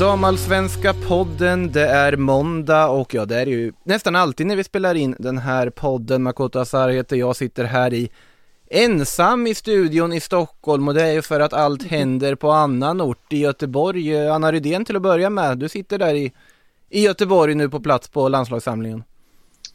[0.00, 4.94] Damallsvenska podden, det är måndag och ja det är ju nästan alltid när vi spelar
[4.94, 6.22] in den här podden.
[6.22, 8.10] Makoto Asar heter jag, sitter här i
[8.70, 13.00] ensam i studion i Stockholm och det är ju för att allt händer på annan
[13.00, 14.28] ort i Göteborg.
[14.28, 16.32] Anna Rydén till att börja med, du sitter där i,
[16.90, 19.04] i Göteborg nu på plats på landslagssamlingen.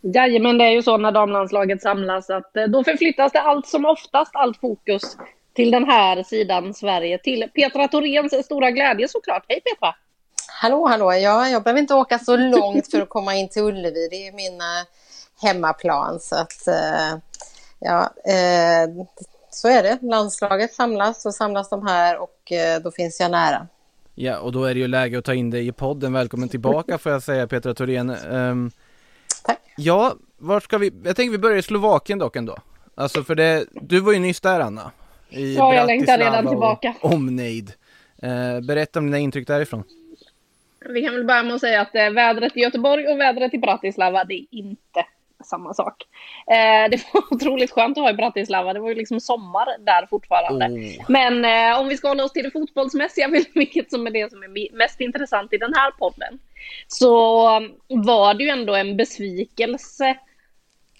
[0.01, 3.85] Jajamän, det är ju så när damlandslaget samlas att eh, då förflyttas det allt som
[3.85, 5.17] oftast, allt fokus
[5.53, 9.45] till den här sidan Sverige, till Petra Thoréns stora glädje såklart.
[9.47, 9.95] Hej Petra!
[10.61, 11.13] Hallå, hallå!
[11.13, 14.07] Ja, jag behöver inte åka så långt för att komma in till Ullevi.
[14.11, 14.61] Det är min
[15.41, 16.19] hemmaplan.
[16.19, 17.19] Så att, uh,
[17.79, 19.05] ja, uh,
[19.49, 19.99] så är det.
[20.01, 22.51] Landslaget samlas och samlas de här och
[22.83, 23.67] då finns jag nära.
[24.15, 26.13] Ja, och då är det ju läge att ta in dig i podden.
[26.13, 28.09] Välkommen tillbaka får jag säga Petra Thorén.
[28.09, 28.71] Um,
[29.43, 29.59] Tack.
[29.77, 30.93] Ja, var ska vi?
[31.03, 32.57] Jag tänker vi börjar i Slovakien dock ändå.
[32.95, 34.91] Alltså för det, du var ju nyss där Anna.
[35.29, 36.93] I ja, jag längtar redan tillbaka.
[37.01, 37.73] Omnejd.
[38.63, 39.83] berätta om dina intryck därifrån.
[40.89, 43.57] Vi kan väl börja med att säga att eh, vädret i Göteborg och vädret i
[43.57, 45.05] Bratislava, det är inte
[45.43, 46.03] samma sak.
[46.47, 48.73] Eh, det var otroligt skönt att vara i Bratislava.
[48.73, 50.65] Det var ju liksom sommar där fortfarande.
[50.65, 51.05] Oh.
[51.09, 54.43] Men eh, om vi ska hålla oss till det fotbollsmässiga, vilket som är det som
[54.43, 56.39] är mest intressant i den här podden,
[56.87, 57.43] så
[57.87, 60.17] var det ju ändå en besvikelse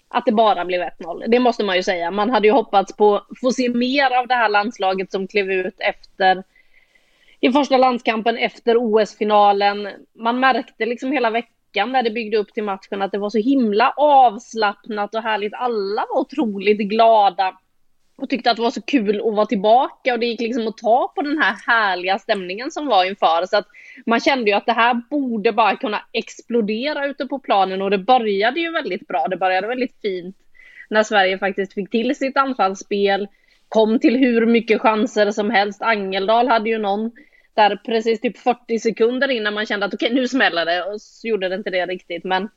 [0.08, 1.24] att det bara blev 1-0.
[1.28, 2.10] Det måste man ju säga.
[2.10, 5.76] Man hade ju hoppats på få se mer av det här landslaget som klev ut
[5.78, 6.42] efter
[7.44, 9.88] i första landskampen efter OS-finalen.
[10.14, 13.38] Man märkte liksom hela veckan när det byggde upp till matchen att det var så
[13.38, 15.54] himla avslappnat och härligt.
[15.54, 17.58] Alla var otroligt glada
[18.16, 20.76] och tyckte att det var så kul att vara tillbaka och det gick liksom att
[20.76, 23.46] ta på den här härliga stämningen som var inför.
[23.46, 23.66] Så att
[24.06, 27.98] man kände ju att det här borde bara kunna explodera ute på planen och det
[27.98, 29.28] började ju väldigt bra.
[29.28, 30.36] Det började väldigt fint
[30.90, 33.28] när Sverige faktiskt fick till sitt anfallsspel,
[33.68, 35.82] kom till hur mycket chanser som helst.
[35.82, 37.10] Angeldal hade ju någon
[37.54, 40.84] där precis typ 40 sekunder innan man kände att okej, okay, nu smäller det.
[40.84, 42.24] Och så gjorde det inte det riktigt.
[42.24, 42.48] Men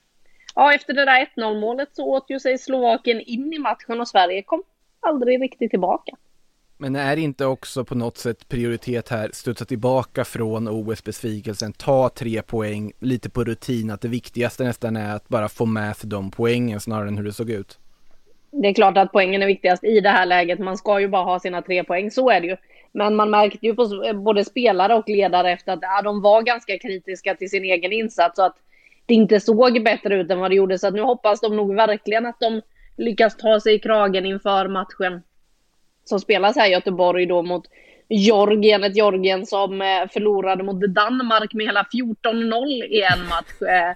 [0.56, 4.08] ja, efter det där 1-0 målet så åt ju sig Slovakien in i matchen och
[4.08, 4.64] Sverige kom
[5.00, 6.16] aldrig riktigt tillbaka.
[6.78, 12.10] Men är det inte också på något sätt prioritet här, studsa tillbaka från OS-besvikelsen, ta
[12.10, 16.10] tre poäng, lite på rutin, att det viktigaste nästan är att bara få med sig
[16.10, 17.80] de poängen snarare än hur det såg ut?
[18.52, 20.60] Det är klart att poängen är viktigast i det här läget.
[20.60, 22.58] Man ska ju bara ha sina tre poäng, så är det ju.
[22.96, 26.78] Men man märkte ju på både spelare och ledare efter att ja, de var ganska
[26.78, 28.36] kritiska till sin egen insats.
[28.36, 28.56] Så att
[29.06, 30.80] det inte såg bättre ut än vad det gjorde.
[30.80, 32.62] Så att nu hoppas de nog verkligen att de
[32.98, 35.24] lyckas ta sig i kragen inför matchen.
[36.04, 37.64] Som spelas här i Göteborg då mot
[38.10, 38.84] Georgien.
[38.84, 43.62] Ett Georgien som eh, förlorade mot Danmark med hela 14-0 i en match.
[43.62, 43.96] Eh,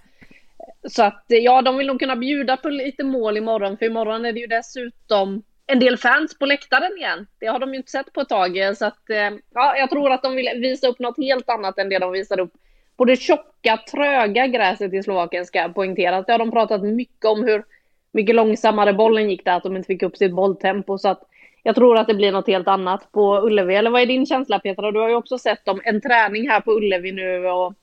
[0.89, 3.77] så att eh, ja, de vill nog kunna bjuda på lite mål imorgon.
[3.77, 7.27] För imorgon är det ju dessutom en del fans på läktaren igen.
[7.39, 8.57] Det har de ju inte sett på ett tag.
[8.57, 11.77] Eh, så att, eh, ja, jag tror att de vill visa upp något helt annat
[11.77, 12.53] än det de visade upp
[12.97, 16.25] på det tjocka, tröga gräset i Slovakien ska poängteras.
[16.25, 17.63] Det har de pratat mycket om hur
[18.11, 20.97] mycket långsammare bollen gick där, att de inte fick upp sitt bolltempo.
[20.97, 21.21] Så att
[21.63, 23.75] jag tror att det blir något helt annat på Ullevi.
[23.75, 24.91] Eller vad är din känsla Petra?
[24.91, 27.73] Du har ju också sett dem en träning här på Ullevi nu och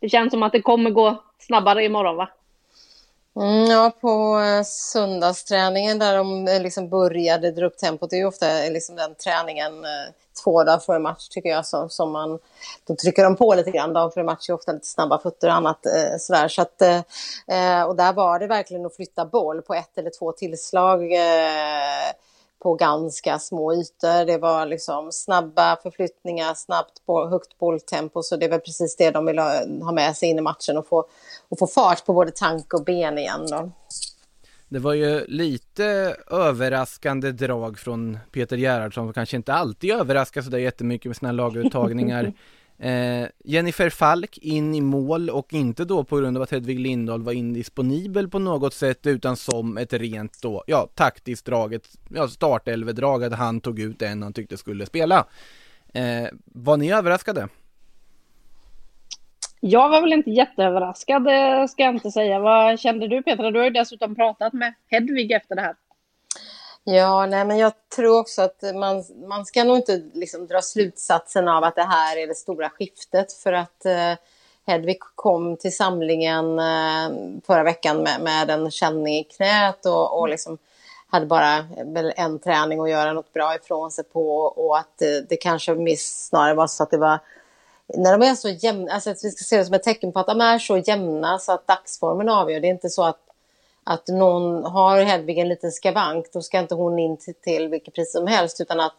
[0.00, 2.28] det känns som att det kommer gå snabbare imorgon va?
[3.36, 8.18] Mm, ja, på eh, söndagsträningen där de eh, liksom började dra upp tempot, det är
[8.18, 9.72] ju ofta eh, liksom den träningen
[10.44, 12.38] två dagar före match tycker jag som, som man,
[12.86, 15.54] då trycker de på lite grann, dagen före match är ofta lite snabba fötter och
[15.54, 16.48] annat eh, sådär.
[16.48, 20.32] Så att, eh, och där var det verkligen att flytta boll på ett eller två
[20.32, 22.12] tillslag eh,
[22.62, 24.26] på ganska små ytor.
[24.26, 28.22] Det var liksom snabba förflyttningar, snabbt på högt bolltempo.
[28.22, 31.04] Så det väl precis det de vill ha, med sig in i matchen och få,
[31.48, 33.46] och få fart på både tank och ben igen.
[33.50, 33.70] Då.
[34.68, 40.58] Det var ju lite överraskande drag från Peter Gerhardsson som kanske inte alltid överraskar sådär
[40.58, 42.32] jättemycket med sina laguttagningar.
[42.80, 47.22] Eh, Jennifer Falk in i mål och inte då på grund av att Hedvig Lindahl
[47.22, 53.24] var indisponibel på något sätt utan som ett rent då, ja taktiskt draget, ja startelvedrag
[53.24, 55.26] att han tog ut en han tyckte skulle spela.
[55.94, 57.48] Eh, var ni överraskade?
[59.60, 62.38] Jag var väl inte jätteöverraskad eh, ska jag inte säga.
[62.38, 63.50] Vad kände du Petra?
[63.50, 65.74] Du har ju dessutom pratat med Hedvig efter det här.
[66.90, 71.48] Ja, nej, men jag tror också att man, man ska nog inte liksom dra slutsatsen
[71.48, 74.12] av att det här är det stora skiftet för att eh,
[74.66, 80.28] Hedvig kom till samlingen eh, förra veckan med, med en känning i knät och, och
[80.28, 80.58] liksom
[81.08, 81.66] hade bara
[82.16, 86.26] en träning att göra något bra ifrån sig på och att det, det kanske miss
[86.28, 87.18] snarare var så att det var
[87.88, 90.20] när de är så jämna, alltså att vi ska se det som ett tecken på
[90.20, 92.60] att de är så jämna så att dagsformen avgör.
[92.60, 93.27] Det är inte så att
[93.88, 97.94] att någon har Hedvig en liten skavank, då ska inte hon in till, till vilket
[97.94, 98.96] pris som helst, utan att,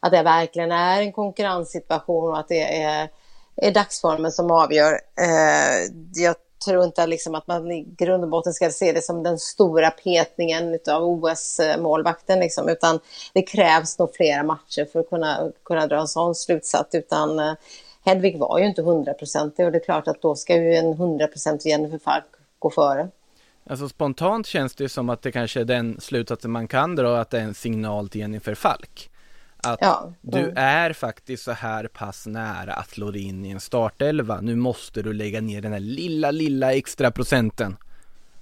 [0.00, 3.08] att det verkligen är en konkurrenssituation och att det är,
[3.56, 4.92] är dagsformen som avgör.
[4.92, 9.22] Eh, jag tror inte liksom att man i grund och botten ska se det som
[9.22, 13.00] den stora petningen av OS-målvakten, liksom, utan
[13.32, 16.94] det krävs nog flera matcher för att kunna, kunna dra en sån slutsats.
[16.94, 17.52] Utan, eh,
[18.04, 21.70] Hedvig var ju inte hundraprocentig och det är klart att då ska ju en hundraprocentig
[21.70, 22.24] Jennifer Falk
[22.58, 23.08] gå före.
[23.66, 27.30] Alltså spontant känns det som att det kanske är den slutsatsen man kan dra, att
[27.30, 29.10] det är en signal till Jennifer Falk.
[29.56, 30.52] Att ja, du mm.
[30.56, 34.40] är faktiskt så här pass nära att slå in i en startelva.
[34.40, 37.76] Nu måste du lägga ner den här lilla, lilla extra procenten.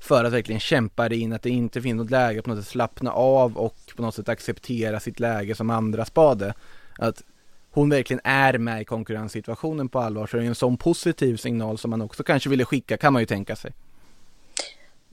[0.00, 2.68] För att verkligen kämpa dig in, att det inte finns något läge på något sätt
[2.68, 6.54] slappna av och på något sätt acceptera sitt läge som andra spade.
[6.98, 7.22] Att
[7.70, 10.26] hon verkligen är med i konkurrenssituationen på allvar.
[10.26, 13.22] Så det är en sån positiv signal som man också kanske ville skicka, kan man
[13.22, 13.72] ju tänka sig.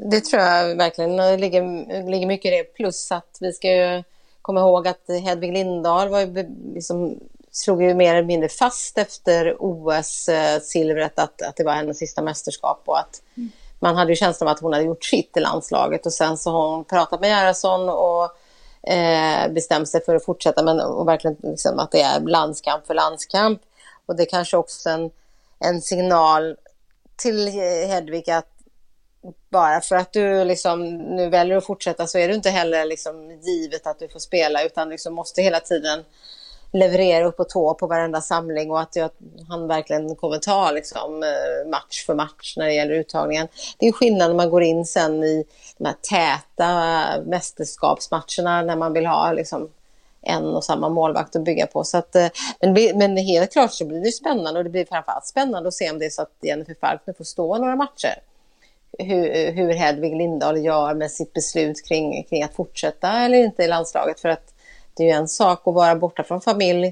[0.10, 1.62] Det tror jag verkligen det ligger,
[2.10, 2.64] ligger mycket i det.
[2.64, 4.04] Plus att vi ska ju
[4.42, 7.20] komma ihåg att Hedvig Lindahl var ju liksom,
[7.52, 12.82] slog ju mer eller mindre fast efter OS-silvret att, att det var hennes sista mästerskap
[12.86, 13.52] och att mm.
[13.80, 16.52] man hade ju känslan av att hon hade gjort sitt i landslaget och sen så
[16.52, 18.24] har hon pratat med Gerhardsson och
[18.92, 22.94] eh, bestämt sig för att fortsätta men och verkligen liksom att det är landskamp för
[22.94, 23.62] landskamp
[24.06, 25.12] och det är kanske också en,
[25.60, 26.56] en signal
[27.16, 27.48] till
[27.88, 28.51] Hedvig att
[29.50, 33.32] bara för att du liksom nu väljer att fortsätta så är det inte heller liksom
[33.42, 36.04] givet att du får spela utan liksom måste hela tiden
[36.74, 39.10] leverera upp på tå på varenda samling och att jag,
[39.50, 43.48] han verkligen kommer ta liksom, eh, match för match när det gäller uttagningen.
[43.78, 45.46] Det är skillnad när man går in sen i
[45.78, 49.70] de här täta mästerskapsmatcherna när man vill ha liksom,
[50.22, 51.84] en och samma målvakt att bygga på.
[51.84, 52.28] Så att, eh,
[52.60, 55.92] men, men helt klart så blir det spännande och det blir framförallt spännande att se
[55.92, 58.16] om det är så att Jennifer Falk får stå några matcher
[59.04, 63.68] hur, hur Hedvig Lindahl gör med sitt beslut kring, kring att fortsätta eller inte i
[63.68, 64.20] landslaget.
[64.20, 64.54] För att
[64.94, 66.92] det är ju en sak att vara borta från familj,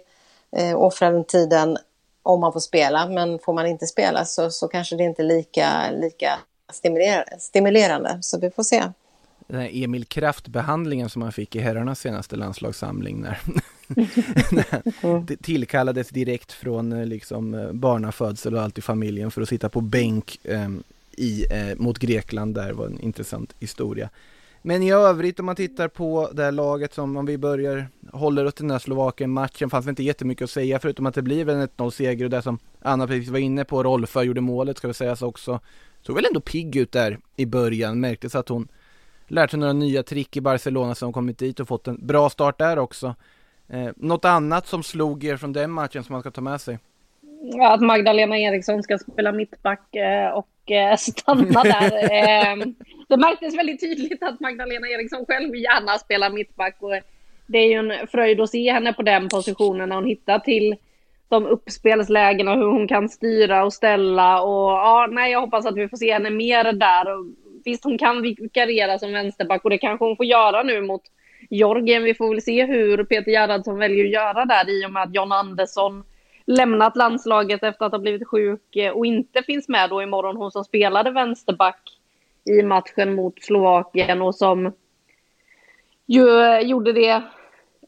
[0.58, 1.78] eh, offra den tiden
[2.24, 3.08] om man får spela.
[3.08, 6.40] Men får man inte spela så, så kanske det inte är lika, lika
[7.40, 8.20] stimulerande.
[8.22, 8.84] Så vi får se.
[9.48, 13.40] Den här Emil Kraft-behandlingen som han fick i herrarnas senaste landslagssamling när,
[15.42, 19.82] tillkallades direkt från eh, liksom, eh, barnafödsel och allt i familjen för att sitta på
[19.82, 20.84] bänk um,
[21.20, 24.10] i, eh, mot Grekland där var en intressant historia.
[24.62, 28.46] Men i övrigt om man tittar på det här laget som om vi börjar håller
[28.46, 31.50] oss till den här Slovakien-matchen fanns det inte jättemycket att säga förutom att det blir
[31.50, 34.88] en 1-0 seger och det som Anna precis var inne på, Rolfö gjorde målet ska
[34.88, 35.60] vi sägas också.
[36.02, 38.68] Såg väl ändå pigg ut där i början, märktes att hon
[39.28, 42.58] lärt sig några nya trick i Barcelona som kommit dit och fått en bra start
[42.58, 43.16] där också.
[43.68, 46.80] Eh, något annat som slog er från den matchen som man ska ta med sig?
[47.62, 52.12] Att Magdalena Eriksson ska spela mittback eh, och eh, stanna där.
[52.12, 52.76] Ehm,
[53.08, 56.78] det märktes väldigt tydligt att Magdalena Eriksson själv gärna spelar mittback.
[56.80, 56.92] Och
[57.48, 60.76] det är ju en fröjd att se henne på den positionen när hon hittar till
[61.30, 64.42] de uppspelslägen och hur hon kan styra och ställa.
[64.42, 67.18] Och ja, nej, jag hoppas att vi får se henne mer där.
[67.18, 67.26] Och
[67.66, 71.02] visst, hon kan vikariera som vänsterback och det kanske hon får göra nu mot
[71.50, 72.04] Jorgen.
[72.04, 75.16] Vi får väl se hur Peter Gerhardsson väljer att göra där i och med att
[75.16, 76.04] John Andersson
[76.50, 80.38] lämnat landslaget efter att ha blivit sjuk eh, och inte finns med då imorgon.
[80.38, 81.82] Hon som spelade vänsterback
[82.46, 84.74] i matchen mot Slovakien och som
[86.06, 87.22] ju eh, gjorde det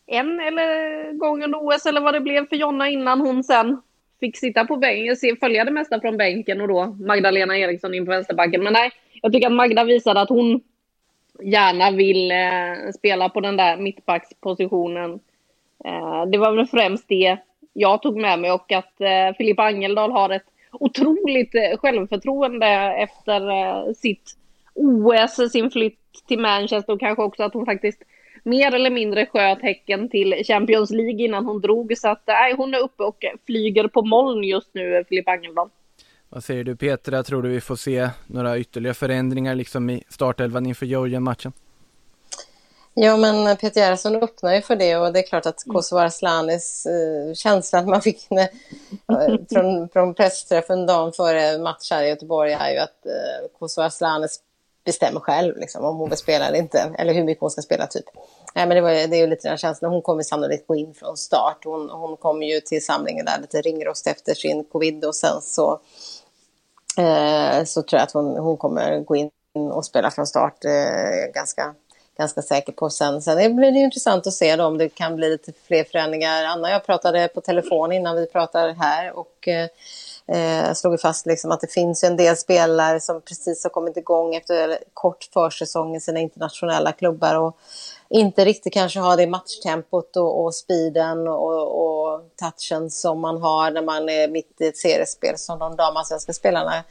[0.05, 3.81] en eller gång under OS eller vad det blev för Jonna innan hon sen
[4.19, 8.05] fick sitta på bänken, eh, följa det mesta från bänken och då Magdalena Eriksson in
[8.05, 8.63] på vänsterbacken.
[8.63, 8.91] Men nej,
[9.21, 10.61] jag tycker att Magda visade att hon
[11.43, 15.19] gärna vill eh, spela på den där mittbackspositionen.
[15.85, 17.37] Eh, det var väl främst det
[17.73, 23.49] jag tog med mig och att eh, Filippa Angeldal har ett otroligt eh, självförtroende efter
[23.49, 24.37] eh, sitt
[24.73, 25.97] OS, sin flytt
[26.27, 28.03] till Manchester och kanske också att hon faktiskt
[28.43, 31.97] mer eller mindre sköt Häcken till Champions League innan hon drog.
[31.97, 35.31] Så att eh, nej, hon är uppe och flyger på moln just nu, eh, Filippa
[35.31, 35.69] Angeldal.
[36.29, 40.65] Vad säger du Petra, tror du vi får se några ytterligare förändringar liksom i startelvan
[40.65, 41.53] inför Georgien-matchen?
[42.93, 46.87] Ja, men Peter Gerhardsson öppnar ju för det och det är klart att Kosovare Slanis
[46.89, 48.49] uh, känslan man fick när,
[49.11, 53.91] uh, från, från pressträffen dagen före match här i Göteborg är ju att uh, Kosovare
[53.91, 54.39] Slanis
[54.85, 57.87] bestämmer själv liksom, om hon vill spela eller inte, eller hur mycket hon ska spela
[57.87, 58.05] typ.
[58.55, 59.91] Nej, men det, var, det är ju lite den känslan.
[59.91, 61.57] Hon kommer sannolikt gå in från start.
[61.65, 65.79] Hon, hon kommer ju till samlingen där lite ringrost efter sin covid och sen så,
[66.97, 71.31] eh, så tror jag att hon, hon kommer gå in och spela från start eh,
[71.33, 71.73] ganska,
[72.21, 72.89] ganska säker på.
[72.89, 76.43] Sen, sen blir det intressant att se då, om det kan bli lite fler förändringar.
[76.43, 79.67] Anna och jag pratade på telefon innan vi pratade här och eh,
[80.37, 84.35] eh, slog fast liksom att det finns en del spelare som precis har kommit igång
[84.35, 87.57] efter kort försäsong i sina internationella klubbar och
[88.09, 93.71] inte riktigt kanske har det matchtempot och, och speeden och, och touchen som man har
[93.71, 96.83] när man är mitt i ett seriespel som de damallsvenska spelarna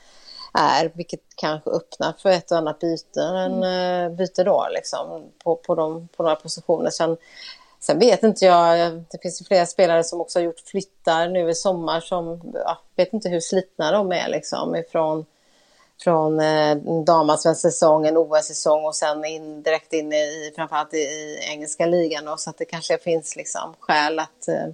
[0.55, 4.17] är, vilket kanske öppnar för ett och annat byte, en, mm.
[4.17, 6.91] byte då liksom, på, på, de, på några positioner.
[6.91, 7.17] Sen,
[7.81, 11.51] sen vet inte jag, det finns ju flera spelare som också har gjort flyttar nu
[11.51, 15.25] i sommar som, jag vet inte hur slitna de är liksom ifrån
[16.03, 16.77] från eh,
[17.07, 22.29] damallsvensk säsong, en OS-säsong och sen in, direkt in i framförallt i, i engelska ligan.
[22.29, 24.67] Och så att det kanske finns liksom skäl att eh,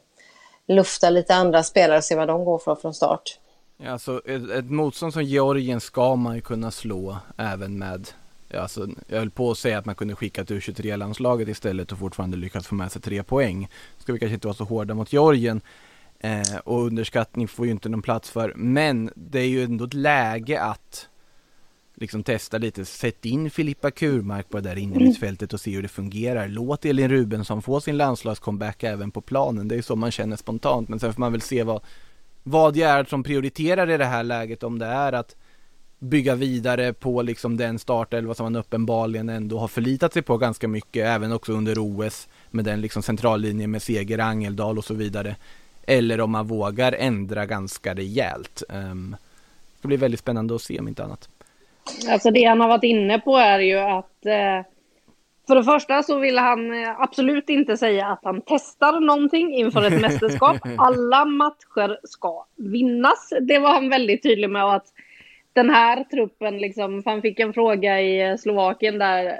[0.66, 3.38] lufta lite andra spelare och se vad de går för från start.
[3.85, 8.09] Alltså ett, ett motstånd som Georgien ska man ju kunna slå även med
[8.54, 12.37] alltså, jag höll på att säga att man kunde skicka till U23-landslaget istället och fortfarande
[12.37, 13.68] lyckas få med sig tre poäng.
[13.99, 15.61] Ska vi kanske inte vara så hårda mot Georgien.
[16.21, 18.52] Eh, och underskattning får ju inte någon plats för.
[18.56, 21.09] Men det är ju ändå ett läge att
[21.95, 22.85] liksom testa lite.
[22.85, 26.49] Sätt in Filippa Kurmark på det där innermittfältet och se hur det fungerar.
[26.49, 29.68] Låt Elin Rubensson få sin landslagscomeback även på planen.
[29.68, 30.88] Det är ju så man känner spontant.
[30.88, 31.83] Men sen får man väl se vad,
[32.49, 34.62] vad Gerhard som prioriterar i det här läget.
[34.62, 35.37] Om det är att
[35.99, 40.69] bygga vidare på liksom den startelva som man uppenbarligen ändå har förlitat sig på ganska
[40.69, 41.07] mycket.
[41.07, 45.37] Även också under OS med den liksom centrallinjen med Seger, Angeldal och så vidare.
[45.87, 48.62] Eller om man vågar ändra ganska rejält.
[48.69, 49.17] Um,
[49.83, 51.29] det blir väldigt spännande att se om inte annat.
[52.09, 54.73] Alltså det han har varit inne på är ju att eh,
[55.47, 59.87] för det första så vill han eh, absolut inte säga att han testar någonting inför
[59.87, 60.57] ett mästerskap.
[60.79, 63.33] Alla matcher ska vinnas.
[63.41, 64.65] Det var han väldigt tydlig med.
[64.65, 64.87] att
[65.53, 69.37] den här truppen, liksom, han fick en fråga i eh, Slovakien där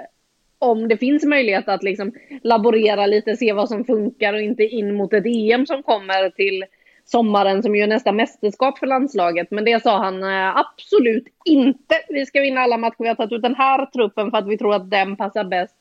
[0.59, 4.95] om det finns möjlighet att liksom laborera lite, se vad som funkar och inte in
[4.95, 6.65] mot ett EM som kommer till
[7.05, 9.51] sommaren som ju är nästa mästerskap för landslaget.
[9.51, 11.95] Men det sa han eh, absolut inte.
[12.09, 12.95] Vi ska vinna alla matcher.
[12.99, 15.75] Vi har tagit ut den här truppen för att vi tror att den passar bäst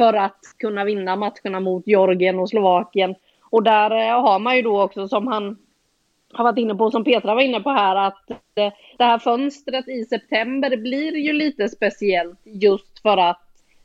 [0.00, 3.14] för att kunna vinna matcherna mot Georgien och Slovakien.
[3.50, 5.58] Och där eh, har man ju då också som han
[6.32, 9.88] har varit inne på, som Petra var inne på här, att eh, det här fönstret
[9.88, 13.42] i september blir ju lite speciellt just för att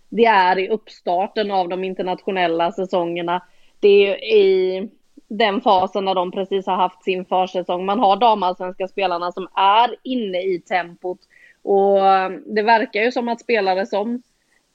[0.10, 3.42] det är i uppstarten av de internationella säsongerna.
[3.80, 4.90] Det är i
[5.28, 7.86] den fasen när de precis har haft sin försäsong.
[7.86, 11.20] Man har damallsvenska spelarna som är inne i tempot.
[11.64, 14.22] Och eh, det verkar ju som att spelare som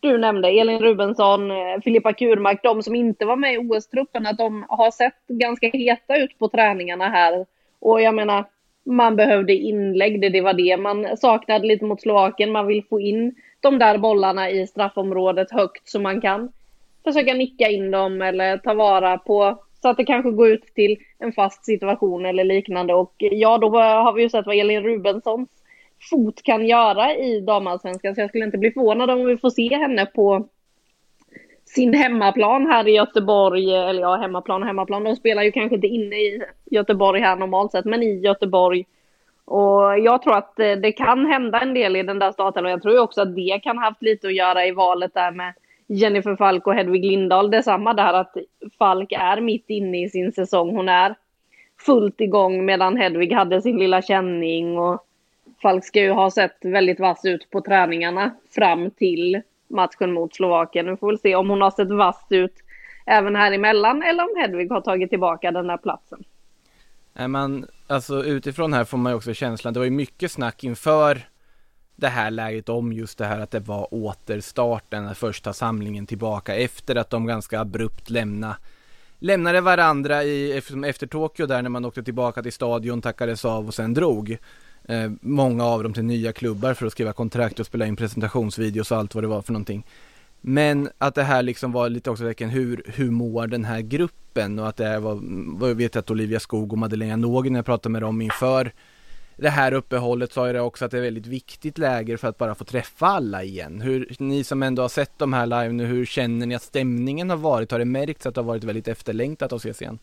[0.01, 4.39] du nämnde, Elin Rubensson, eh, Filippa Kurmark, de som inte var med i OS-truppen, att
[4.39, 7.47] de har sett ganska heta ut på träningarna här.
[7.81, 8.45] Och jag menar,
[8.85, 12.53] man behövde inlägg, det, det var det man saknade lite mot Slovakien.
[12.53, 16.53] Man vill få in de där bollarna i straffområdet högt så man kan
[17.05, 20.97] försöka nicka in dem eller ta vara på så att det kanske går ut till
[21.19, 22.95] en fast situation eller liknande.
[22.95, 25.60] Och ja, då har vi ju sett vad Elin Rubenssons
[26.11, 28.15] fot kan göra i damallsvenskan.
[28.15, 30.49] Så jag skulle inte bli förvånad om vi får se henne på
[31.65, 33.75] sin hemmaplan här i Göteborg.
[33.75, 35.05] Eller ja, hemmaplan och hemmaplan.
[35.05, 38.85] De spelar ju kanske inte inne i Göteborg här normalt sett, men i Göteborg.
[39.45, 42.71] Och jag tror att eh, det kan hända en del i den där starten och
[42.71, 45.55] jag tror också att det kan ha haft lite att göra i valet där med
[45.87, 47.51] Jennifer Falk och Hedvig Lindahl.
[47.51, 48.37] Detsamma där att
[48.79, 50.77] Falk är mitt inne i sin säsong.
[50.77, 51.15] Hon är
[51.87, 55.07] fullt igång medan Hedvig hade sin lilla känning och
[55.63, 60.91] Falk ska ju ha sett väldigt vass ut på träningarna fram till matchen mot Slovakien.
[60.91, 62.55] Vi får väl se om hon har sett vass ut
[63.07, 66.25] även här emellan eller om Hedvig har tagit tillbaka den där platsen.
[67.13, 70.65] Nej, men alltså utifrån här får man ju också känslan, det var ju mycket snack
[70.65, 71.23] inför
[71.97, 76.55] det här läget om just det här att det var återstarten, den första samlingen tillbaka
[76.55, 78.57] efter att de ganska abrupt lämna,
[79.19, 83.75] lämnade varandra i, efter Tokyo där när man åkte tillbaka till stadion, tackades av och
[83.75, 84.39] sen drog.
[84.91, 88.91] Eh, många av dem till nya klubbar för att skriva kontrakt och spela in presentationsvideos
[88.91, 89.87] och allt vad det var för någonting.
[90.41, 94.59] Men att det här liksom var lite också tecken, hur, hur mår den här gruppen
[94.59, 95.23] och att det här var,
[95.69, 98.73] jag vet att Olivia Skog och Madeleine Någen när jag pratade med dem inför
[99.37, 102.39] det här uppehållet sa jag det också att det är väldigt viktigt läger för att
[102.39, 103.81] bara få träffa alla igen.
[103.81, 107.31] Hur, ni som ändå har sett de här live nu, hur känner ni att stämningen
[107.31, 107.71] har varit?
[107.71, 109.99] Har det märkts att det har varit väldigt efterlängtat att ses igen?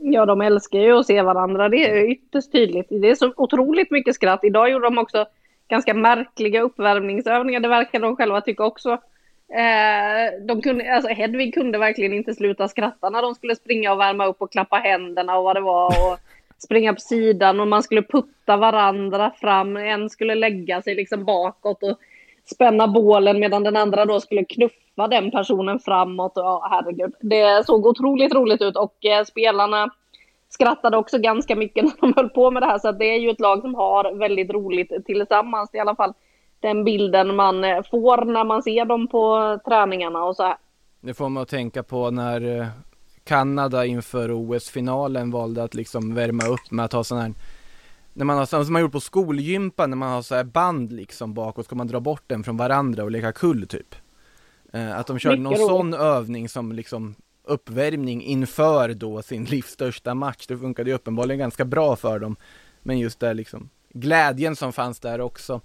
[0.00, 1.68] Ja, de älskar ju att se varandra.
[1.68, 2.86] Det är ytterst tydligt.
[2.88, 4.44] Det är så otroligt mycket skratt.
[4.44, 5.26] Idag gjorde de också
[5.68, 7.60] ganska märkliga uppvärmningsövningar.
[7.60, 8.90] Det verkar de själva tycka också.
[9.52, 14.00] Eh, de kunde, alltså Hedvig kunde verkligen inte sluta skratta när de skulle springa och
[14.00, 15.86] värma upp och klappa händerna och vad det var.
[15.86, 16.18] Och
[16.58, 19.76] springa på sidan och man skulle putta varandra fram.
[19.76, 21.98] En skulle lägga sig liksom bakåt och
[22.44, 26.32] spänna bålen medan den andra då skulle knuffa den personen framåt.
[26.34, 27.14] Ja, herregud.
[27.20, 29.90] Det såg otroligt roligt ut och eh, spelarna
[30.48, 32.78] skrattade också ganska mycket när de höll på med det här.
[32.78, 35.74] Så det är ju ett lag som har väldigt roligt tillsammans.
[35.74, 36.14] I alla fall
[36.60, 40.56] den bilden man eh, får när man ser dem på träningarna och så här.
[41.00, 42.66] Det får man att tänka på när eh,
[43.24, 47.32] Kanada inför OS-finalen valde att liksom värma upp med att ha sån här
[48.18, 51.34] när man har, som man gjort på skolgympan när man har så här band liksom
[51.34, 53.94] bakåt, ska man dra bort den från varandra och leka kull typ.
[54.72, 55.66] Eh, att de körde någon roligt.
[55.66, 60.46] sån övning som liksom uppvärmning inför då sin livs största match.
[60.46, 62.36] Det funkade ju uppenbarligen ganska bra för dem.
[62.82, 65.60] Men just där liksom glädjen som fanns där också.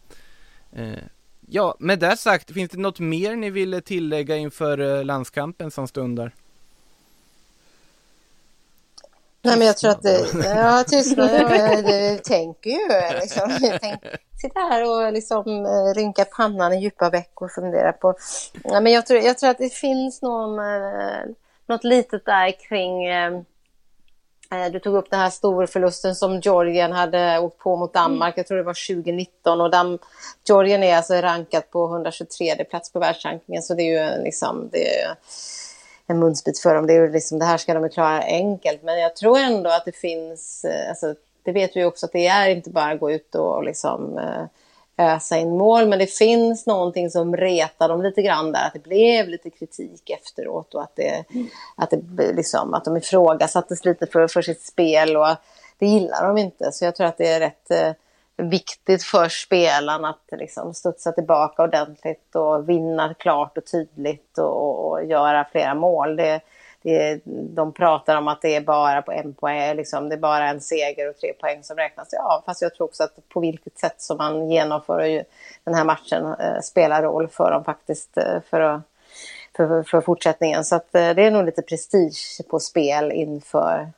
[0.72, 1.04] Eh,
[1.48, 5.88] ja, med det sagt, finns det något mer ni ville tillägga inför eh, landskampen som
[5.88, 6.32] stundar?
[9.46, 13.58] Nej, men jag tror att det, ja, tystnad, jag, tänker ju liksom.
[13.62, 14.02] Jag tänk,
[14.42, 18.16] sitta här och liksom eh, rynka pannan i djupa veck och fundera på.
[18.64, 21.26] Ja, men jag tror, jag tror att det finns någon, eh,
[21.68, 23.42] något litet där kring eh,
[24.72, 28.38] du tog upp den här storförlusten som Georgien hade åkt på mot Danmark.
[28.38, 30.00] Jag tror det var 2019 och Dam
[30.48, 35.00] Georgien är alltså rankat på 123 plats på världsrankingen så det är ju liksom det
[35.00, 35.16] är,
[36.08, 36.88] en munsbit för dem.
[36.88, 38.84] Det, är liksom, det här ska de klara enkelt.
[38.84, 42.28] Men jag tror ändå att det finns, eh, alltså, det vet vi också att det
[42.28, 44.46] är inte bara att gå ut och liksom, eh,
[44.98, 45.88] ösa in mål.
[45.88, 48.68] Men det finns någonting som retar dem lite grann där.
[48.68, 51.48] Att det blev lite kritik efteråt och att, det, mm.
[51.76, 55.18] att, det, liksom, att de ifrågasattes lite för, för sitt spel.
[55.18, 55.36] Och
[55.78, 56.72] det gillar de inte.
[56.72, 57.92] Så jag tror att det är rätt eh,
[58.50, 65.06] viktigt för spelarna att liksom studsa tillbaka ordentligt och vinna klart och tydligt och, och
[65.06, 66.16] göra flera mål.
[66.16, 66.42] Det,
[66.82, 70.50] det, de pratar om att det är bara på en poäng, liksom, det är bara
[70.50, 72.10] en seger och tre poäng som räknas.
[72.12, 75.24] Ja, fast jag tror också att på vilket sätt som man genomför
[75.64, 78.82] den här matchen eh, spelar roll för dem faktiskt eh, för, att,
[79.56, 80.66] för, för fortsättningen.
[80.66, 83.92] Så att, eh, det är nog lite prestige på spel inför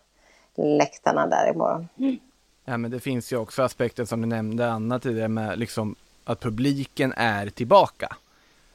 [0.55, 1.89] läktarna där imorgon.
[1.99, 2.19] Mm.
[2.65, 6.39] Ja men det finns ju också aspekten som du nämnde Anna tidigare med liksom att
[6.39, 8.15] publiken är tillbaka.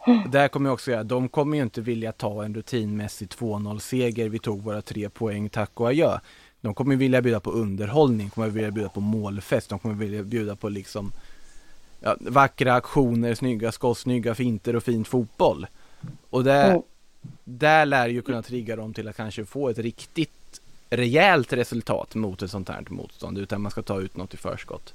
[0.07, 0.31] Mm.
[0.31, 4.29] Där kommer jag också göra, de kommer ju inte vilja ta en rutinmässig 2-0 seger,
[4.29, 6.19] vi tog våra tre poäng, tack och adjö.
[6.61, 10.57] De kommer vilja bjuda på underhållning, kommer vilja bjuda på målfest, de kommer vilja bjuda
[10.57, 11.13] på liksom
[12.01, 15.67] ja, vackra aktioner, snygga skott, snygga finter och fin fotboll.
[16.31, 16.83] Och där, mm.
[17.45, 20.60] där lär ju kunna trigga dem till att kanske få ett riktigt
[20.91, 24.95] rejält resultat mot ett sånt här motstånd utan man ska ta ut något i förskott.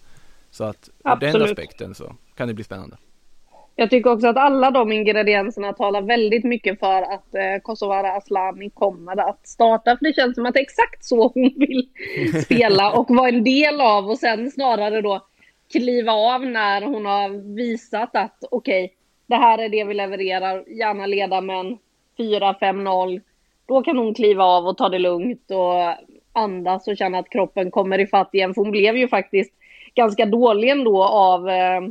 [0.51, 2.97] Så att ur den aspekten så kan det bli spännande.
[3.75, 8.69] Jag tycker också att alla de ingredienserna talar väldigt mycket för att eh, Kosovare Aslani
[8.69, 9.97] kommer att starta.
[9.97, 11.89] För det känns som att det är exakt så hon vill
[12.43, 15.27] spela och vara en del av och sen snarare då
[15.71, 18.95] kliva av när hon har visat att okej, okay,
[19.27, 21.77] det här är det vi levererar, gärna leda med en
[22.17, 23.21] 4-5-0
[23.65, 27.71] då kan hon kliva av och ta det lugnt och andas och känna att kroppen
[27.71, 28.53] kommer ifatt igen.
[28.53, 29.53] För hon blev ju faktiskt
[29.95, 31.81] ganska dålig ändå av eh,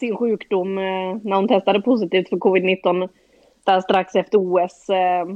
[0.00, 3.08] sin sjukdom eh, när hon testade positivt för covid-19
[3.64, 4.88] där strax efter OS.
[4.90, 5.26] Eh,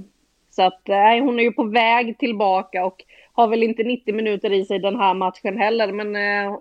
[0.51, 4.53] så att nej, hon är ju på väg tillbaka och har väl inte 90 minuter
[4.53, 5.93] i sig den här matchen heller.
[5.93, 6.59] Men eh,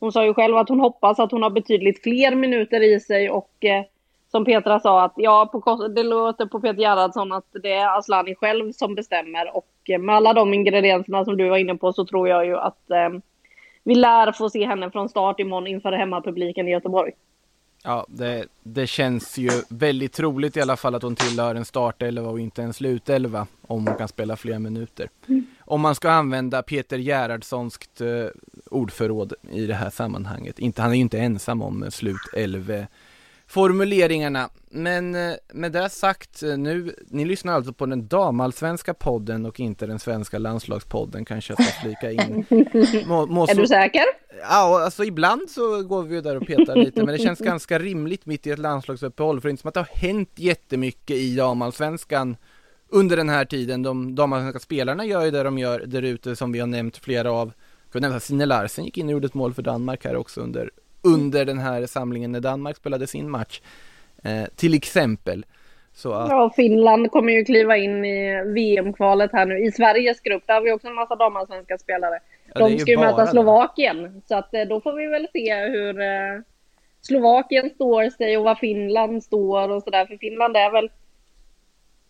[0.00, 3.30] hon sa ju själv att hon hoppas att hon har betydligt fler minuter i sig
[3.30, 3.84] och eh,
[4.30, 8.34] som Petra sa, att ja, på, det låter på Peter Gerhardsson att det är Aslani
[8.34, 9.56] själv som bestämmer.
[9.56, 12.56] Och eh, med alla de ingredienserna som du var inne på så tror jag ju
[12.56, 13.08] att eh,
[13.84, 17.12] vi lär få se henne från start imorgon inför hemmapubliken i Göteborg.
[17.82, 22.28] Ja, det, det känns ju väldigt troligt i alla fall att hon tillhör en startelva
[22.28, 25.08] och inte en slutelva om hon kan spela fler minuter.
[25.28, 25.46] Mm.
[25.60, 28.26] Om man ska använda Peter Gerhardssonskt eh,
[28.70, 30.58] ordförråd i det här sammanhanget.
[30.58, 32.86] Inte, han är ju inte ensam om slutelve
[33.48, 34.50] formuleringarna.
[34.70, 39.60] Men eh, med det sagt eh, nu, ni lyssnar alltså på den damallsvenska podden och
[39.60, 42.46] inte den svenska landslagspodden kanske jag ska flika in.
[43.06, 44.02] Må, må är du säker?
[44.40, 48.26] Ja, alltså ibland så går vi där och petar lite, men det känns ganska rimligt
[48.26, 51.36] mitt i ett landslagsuppehåll, för det är inte som att det har hänt jättemycket i
[51.36, 52.36] damallsvenskan
[52.88, 53.82] under den här tiden.
[53.82, 57.32] De damallsvenska spelarna gör ju det de gör där ute som vi har nämnt flera
[57.32, 57.52] av.
[57.84, 60.40] Jag kan nämna Signe Larsen gick in och gjorde ett mål för Danmark här också
[60.40, 60.70] under,
[61.14, 63.60] under den här samlingen när Danmark spelade sin match.
[64.24, 65.44] Eh, till exempel.
[65.92, 66.30] Så att...
[66.30, 69.58] Ja, Finland kommer ju kliva in i VM-kvalet här nu.
[69.58, 72.18] I Sveriges grupp, där har vi också en massa damallsvenska spelare.
[72.54, 76.00] Ja, De ska ju möta Slovakien, så att eh, då får vi väl se hur
[76.00, 76.40] eh,
[77.00, 80.06] Slovakien står sig och vad Finland står och sådär.
[80.06, 80.90] För Finland är väl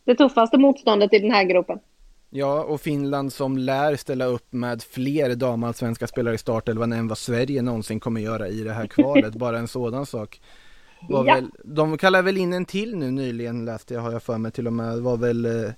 [0.05, 1.79] det tuffaste motståndet i den här gruppen.
[2.31, 7.19] Ja, och Finland som lär ställa upp med fler damallsvenska spelare i startelvan än vad
[7.19, 9.35] Sverige någonsin kommer göra i det här kvalet.
[9.35, 10.41] Bara en sådan sak.
[11.09, 11.35] Var ja.
[11.35, 14.53] väl, de kallar väl in en till nu nyligen läste jag har jag för mig
[14.53, 14.99] till och med.
[14.99, 15.71] var väl eh,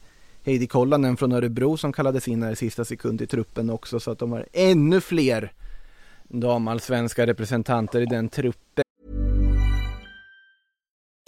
[0.44, 4.10] Heidi Kollanen från Örebro som kallades in här i sista sekund i truppen också så
[4.10, 5.52] att de har ännu fler
[6.28, 8.84] damallsvenska representanter i den truppen.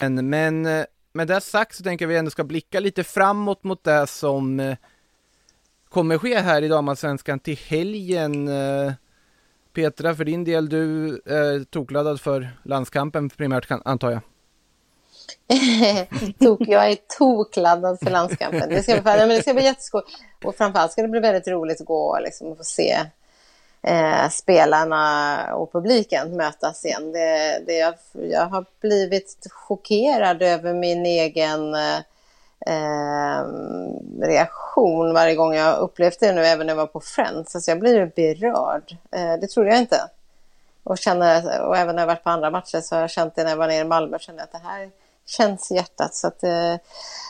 [0.00, 3.64] Men, men eh, med det sagt så tänker jag vi ändå ska blicka lite framåt
[3.64, 4.76] mot det som eh,
[5.88, 8.48] kommer ske här i damallsvenskan till helgen.
[8.48, 8.92] Eh.
[9.72, 14.20] Petra, för din del, du är tokladdad för landskampen primärt antar jag?
[16.38, 18.68] Tok, jag är tokladdad för landskampen.
[18.68, 20.02] Det ska, bli, men det ska bli jätteskoj.
[20.44, 22.96] Och framförallt ska det bli väldigt roligt att gå liksom, och få se
[23.82, 27.12] eh, spelarna och publiken mötas igen.
[27.12, 31.98] Det, det, jag, jag har blivit chockerad över min egen eh,
[32.66, 33.44] eh
[34.20, 37.54] reaktion varje gång jag upplevt det nu, även när jag var på Friends.
[37.54, 38.96] Alltså jag blir berörd.
[39.10, 40.00] Eh, det trodde jag inte.
[40.82, 43.42] Och, känner, och även när jag varit på andra matcher så har jag känt det
[43.42, 44.18] när jag var nere i Malmö.
[44.18, 44.90] Kände att det här
[45.26, 46.14] känns i hjärtat.
[46.14, 46.76] Så, att, eh,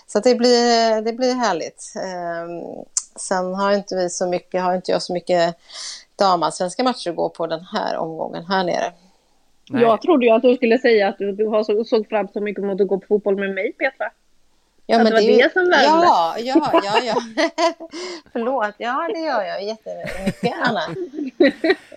[0.06, 1.92] så att det, blir, det blir härligt.
[1.96, 2.78] Eh,
[3.16, 5.56] sen har inte vi så mycket, har inte jag så mycket
[6.18, 8.92] damallsvenska matcher att gå på den här omgången här nere.
[9.70, 9.82] Nej.
[9.82, 12.64] Jag trodde ju att du skulle säga att du, du så, såg fram så mycket
[12.64, 14.10] mot att gå på fotboll med mig Petra.
[14.88, 16.06] Ja, men det var det, det som värmde.
[16.06, 17.14] Ja, ja, ja, ja.
[18.32, 20.82] Förlåt, ja det gör jag jättemycket Anna.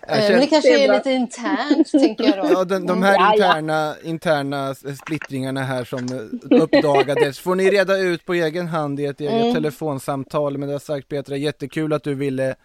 [0.07, 2.53] Eh, men det kanske är lite internt, tänker jag då.
[2.53, 8.33] Ja, de, de här interna, interna splittringarna här som uppdagades får ni reda ut på
[8.33, 9.53] egen hand i ett eget mm.
[9.53, 10.57] telefonsamtal.
[10.57, 12.55] Men det har sagt Petra, jättekul att du ville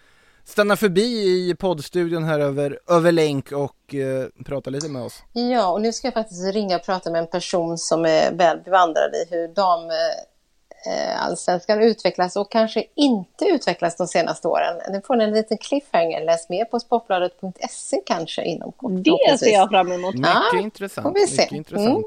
[0.45, 5.23] stanna förbi i poddstudion här över, över länk och eh, prata lite med oss.
[5.33, 8.61] Ja, och nu ska jag faktiskt ringa och prata med en person som är väl
[8.61, 14.81] bevandrad i hur damallsvenskan eh, utvecklas och kanske inte utvecklas de senaste åren.
[14.91, 16.25] Nu får ni en liten cliffhanger.
[16.25, 18.93] Läs mer på sportbladet.se kanske inom kort.
[18.95, 20.15] Det ser jag fram emot.
[20.15, 21.17] Mycket ja, intressant.
[21.17, 21.43] Vi se.
[21.43, 21.89] Mycket intressant.
[21.89, 22.05] Mm.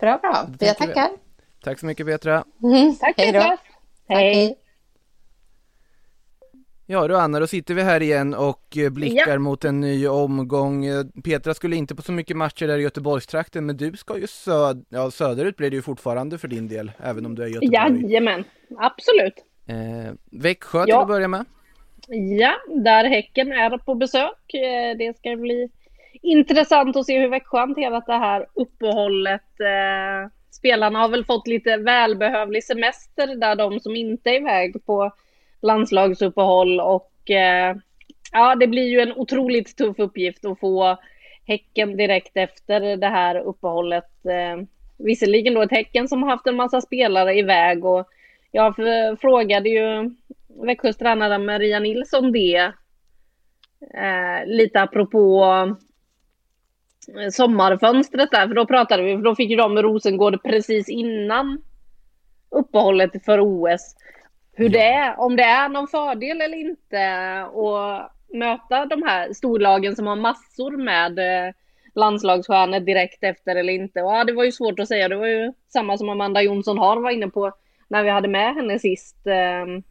[0.00, 0.46] Bra, bra.
[0.58, 1.10] Jag tackar.
[1.64, 2.44] Tack så mycket Petra.
[2.62, 2.96] Mm.
[2.96, 3.58] Tack Petra.
[4.08, 4.58] Hej.
[6.86, 9.38] Ja du Anna, då sitter vi här igen och eh, blickar ja.
[9.38, 10.84] mot en ny omgång.
[10.84, 14.26] Eh, Petra skulle inte på så mycket matcher där i Göteborgstrakten, men du ska ju
[14.26, 17.50] söd ja, söderut blir det ju fortfarande för din del, även om du är i
[17.50, 18.02] Göteborg.
[18.02, 18.44] Jajamän,
[18.78, 19.34] absolut.
[19.66, 21.44] Eh, Växjö till att börja med.
[22.38, 24.54] Ja, där Häcken är på besök.
[24.54, 25.70] Eh, det ska bli
[26.22, 29.42] intressant att se hur Växjö hanterat det här uppehållet.
[30.50, 35.12] Spelarna har väl fått lite välbehövlig semester där de som inte är iväg på
[35.64, 37.76] landslagsuppehåll och eh,
[38.32, 40.96] ja, det blir ju en otroligt tuff uppgift att få
[41.46, 44.26] Häcken direkt efter det här uppehållet.
[44.26, 44.66] Eh,
[44.98, 48.08] visserligen då ett Häcken som har haft en massa spelare iväg och
[48.52, 48.74] jag
[49.20, 50.10] frågade ju
[50.66, 52.72] Växjös tränare Maria Nilsson det.
[53.94, 55.44] Eh, lite apropå
[57.18, 60.88] eh, sommarfönstret där, för då pratade vi, för då fick ju de med Rosengård precis
[60.88, 61.62] innan
[62.50, 63.96] uppehållet för OS
[64.56, 67.00] hur det är, om det är någon fördel eller inte
[67.42, 71.54] att möta de här storlagen som har massor med eh,
[71.94, 74.02] landslagsstjärnor direkt efter eller inte.
[74.02, 75.08] Och ja, det var ju svårt att säga.
[75.08, 77.52] Det var ju samma som Amanda Jonsson har var inne på
[77.88, 79.26] när vi hade med henne sist.
[79.26, 79.82] Ehm,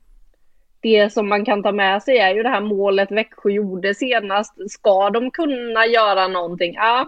[0.81, 4.71] det som man kan ta med sig är ju det här målet Växjö gjorde senast.
[4.71, 6.73] Ska de kunna göra någonting?
[6.73, 7.05] Ja,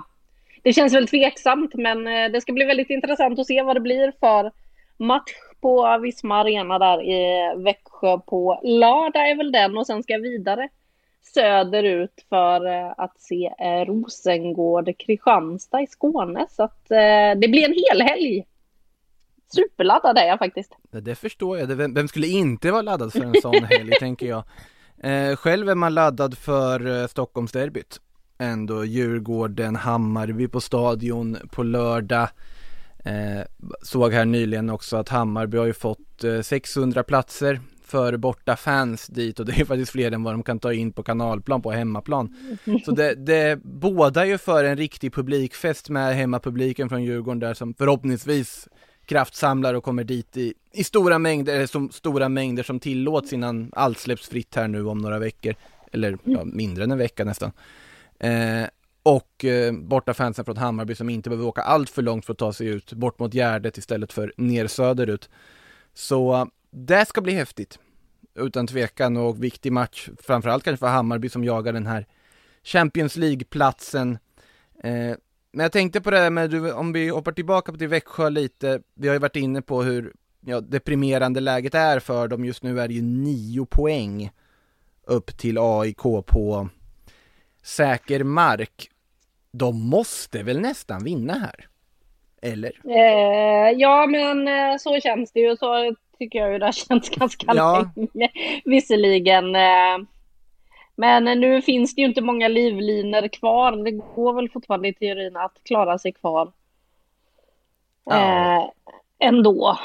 [0.64, 3.82] det känns väl tveksamt, men eh, det ska bli väldigt intressant att se vad det
[3.82, 4.52] blir för
[4.98, 10.14] match på Visma Arena där i Växjö på lördag är väl den och sen ska
[10.14, 10.70] jag vidare
[11.34, 16.46] söderut för eh, att se eh, Rosengård Kristianstad i Skåne.
[16.50, 16.86] Så att
[17.38, 18.46] det blir en hel helg.
[19.56, 20.72] Superladdad är jag faktiskt.
[20.92, 21.68] Det förstår jag.
[21.68, 24.44] Vem skulle inte vara laddad för en sån helg, tänker jag.
[25.40, 28.00] själv är man laddad för Stockholmsderbyt
[28.38, 32.30] ändå Djurgården, Hammarby på stadion på lördag.
[33.06, 33.46] Eh,
[33.82, 39.08] såg här nyligen också att Hammarby har ju fått eh, 600 platser för borta fans
[39.08, 41.72] dit och det är faktiskt fler än vad de kan ta in på kanalplan på
[41.72, 42.36] hemmaplan.
[42.86, 47.74] Så det, det båda ju för en riktig publikfest med hemmapubliken från Djurgården där som
[47.74, 48.68] förhoppningsvis
[49.06, 53.72] kraftsamlar och kommer dit i, i stora mängder, eller som stora mängder som tillåts innan
[53.76, 55.56] allt släpps fritt här nu om några veckor.
[55.92, 57.52] Eller ja, mindre än en vecka nästan.
[58.20, 58.64] Eh,
[59.06, 62.40] och eh, borta fansen från Hammarby som inte behöver åka allt för långt för att
[62.40, 65.30] ta sig ut bort mot Gärdet istället för ner söderut.
[65.94, 67.80] Så eh, det ska bli häftigt.
[68.36, 72.08] Utan tvekan och viktig match, framförallt kanske för Hammarby som jagar den här
[72.64, 74.18] Champions League-platsen.
[74.84, 75.16] Eh,
[75.52, 79.08] men jag tänkte på det här med, om vi hoppar tillbaka till Växjö lite, vi
[79.08, 80.14] har ju varit inne på hur
[80.46, 82.46] ja, deprimerande läget är för dem.
[82.46, 84.32] Just nu är det ju nio poäng
[85.04, 86.70] upp till AIK på
[87.64, 88.92] säker mark.
[89.58, 91.68] De måste väl nästan vinna här?
[92.42, 92.72] Eller?
[92.84, 95.58] Eh, ja, men eh, så känns det ju.
[95.58, 97.92] Så tycker jag ju det har känts ganska ja.
[97.96, 98.30] länge.
[98.66, 99.56] Visserligen.
[99.56, 99.98] Eh,
[100.96, 103.72] men nu finns det ju inte många livlinor kvar.
[103.72, 106.52] Det går väl fortfarande i teorin att klara sig kvar.
[108.04, 108.16] Ja.
[108.16, 108.70] Eh,
[109.20, 109.80] ändå.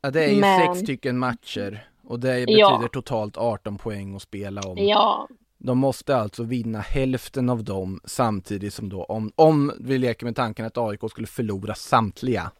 [0.00, 0.60] Ja, det är ju men...
[0.60, 1.88] sex stycken matcher.
[2.08, 2.88] Och det betyder ja.
[2.92, 4.78] totalt 18 poäng att spela om.
[4.78, 10.26] Ja, de måste alltså vinna hälften av dem samtidigt som då, om, om vi leker
[10.26, 12.50] med tanken att AIK skulle förlora samtliga.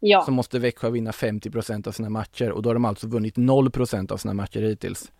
[0.00, 0.22] Ja.
[0.24, 4.12] Så måste Växjö vinna 50% av sina matcher och då har de alltså vunnit 0%
[4.12, 5.12] av sina matcher hittills.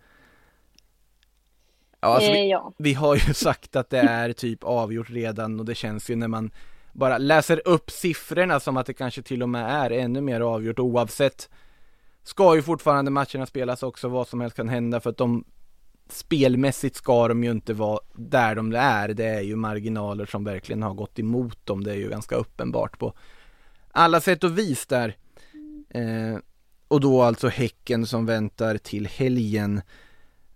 [2.00, 2.72] Ja, alltså vi, eh, ja.
[2.78, 6.28] vi har ju sagt att det är typ avgjort redan och det känns ju när
[6.28, 6.50] man
[6.92, 10.78] bara läser upp siffrorna som att det kanske till och med är ännu mer avgjort
[10.78, 11.50] oavsett
[12.22, 15.44] ska ju fortfarande matcherna spelas också, vad som helst kan hända för att de
[16.12, 19.08] spelmässigt ska de ju inte vara där de är.
[19.08, 21.84] Det är ju marginaler som verkligen har gått emot dem.
[21.84, 23.12] Det är ju ganska uppenbart på
[23.90, 25.16] alla sätt och vis där.
[25.90, 26.38] Eh,
[26.88, 29.82] och då alltså Häcken som väntar till helgen.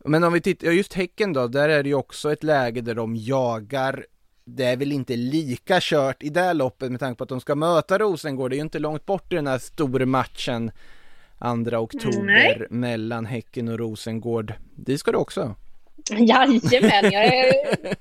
[0.04, 2.80] Men om vi tittar, ja just Häcken då, där är det ju också ett läge
[2.80, 4.06] där de jagar
[4.44, 7.54] det är väl inte lika kört i det loppet med tanke på att de ska
[7.54, 8.50] möta Rosengård.
[8.50, 10.70] Det är ju inte långt bort i den här stora matchen
[11.40, 12.66] 2 oktober Nej.
[12.70, 14.54] mellan Häcken och Rosengård.
[14.76, 15.54] Dit ska du också?
[16.10, 17.54] Jajamän, jag är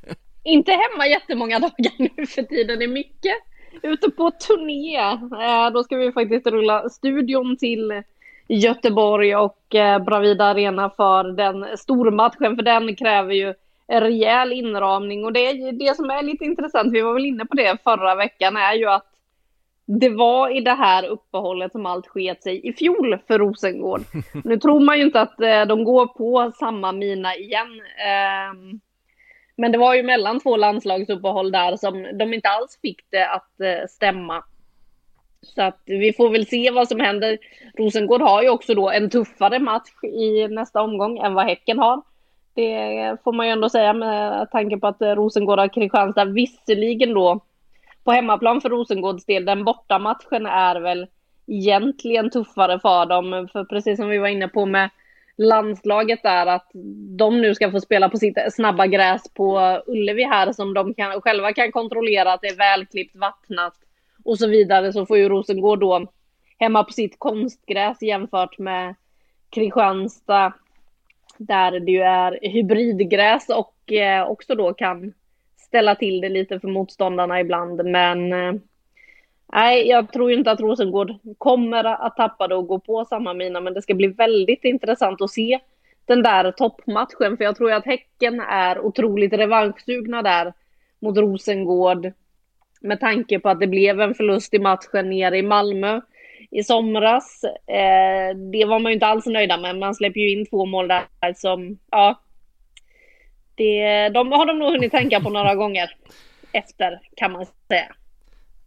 [0.43, 2.79] inte hemma jättemånga dagar nu för tiden.
[2.79, 3.35] Det är mycket
[3.81, 4.97] ute på turné.
[4.97, 8.03] Eh, då ska vi faktiskt rulla studion till
[8.47, 13.53] Göteborg och eh, Bravida Arena för den stormatchen, för den kräver ju
[13.87, 16.93] rejäl inramning och det det som är lite intressant.
[16.93, 19.08] Vi var väl inne på det förra veckan är ju att
[19.91, 24.01] det var i det här uppehållet som allt sket sig i fjol för Rosengård.
[24.43, 27.81] Nu tror man ju inte att eh, de går på samma mina igen.
[27.97, 28.79] Eh,
[29.55, 33.61] men det var ju mellan två landslagsuppehåll där som de inte alls fick det att
[33.61, 34.43] eh, stämma.
[35.41, 37.37] Så att vi får väl se vad som händer.
[37.77, 42.01] Rosengård har ju också då en tuffare match i nästa omgång än vad Häcken har.
[42.53, 47.39] Det får man ju ändå säga med tanke på att Rosengård har Kristianstad visserligen då
[48.03, 51.07] på hemmaplan för Rosengårds del, den bortamatchen är väl
[51.47, 53.47] egentligen tuffare för dem.
[53.51, 54.89] För precis som vi var inne på med
[55.37, 56.69] landslaget där, att
[57.17, 61.21] de nu ska få spela på sitt snabba gräs på Ullevi här som de kan,
[61.21, 63.73] själva kan kontrollera att det är välklippt, vattnat
[64.23, 66.07] och så vidare, så får ju Rosengård då
[66.59, 68.95] hemma på sitt konstgräs jämfört med
[69.49, 70.53] Kristianstad
[71.37, 75.13] där det ju är hybridgräs och eh, också då kan
[75.69, 77.85] ställa till det lite för motståndarna ibland.
[77.85, 78.53] Men eh,
[79.53, 83.61] nej, jag tror inte att Rosengård kommer att tappa det och gå på samma mina.
[83.61, 85.59] Men det ska bli väldigt intressant att se
[86.05, 87.37] den där toppmatchen.
[87.37, 90.53] För jag tror att Häcken är otroligt revanschsugna där
[90.99, 92.11] mot Rosengård.
[92.81, 96.01] Med tanke på att det blev en förlust i matchen nere i Malmö
[96.51, 97.43] i somras.
[97.67, 99.75] Eh, det var man ju inte alls nöjda med.
[99.75, 102.19] Man släpper ju in två mål där som, ja,
[103.59, 105.89] det, de har de nog hunnit tänka på några gånger
[106.51, 107.95] efter kan man säga.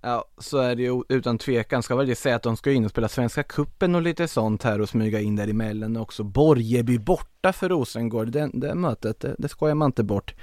[0.00, 1.82] Ja, så är det ju utan tvekan.
[1.82, 4.80] Ska väl säga att de ska in och spela Svenska Kuppen och lite sånt här
[4.80, 6.24] och smyga in däremellan också.
[6.24, 10.34] Borgeby borta för Rosengård, det, det mötet, det, det skojar man inte bort.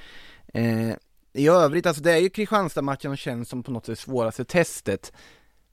[0.54, 0.90] Eh,
[1.34, 5.14] i övrigt, alltså det är ju Kristianstad-matchen som känns som på något sätt svåraste testet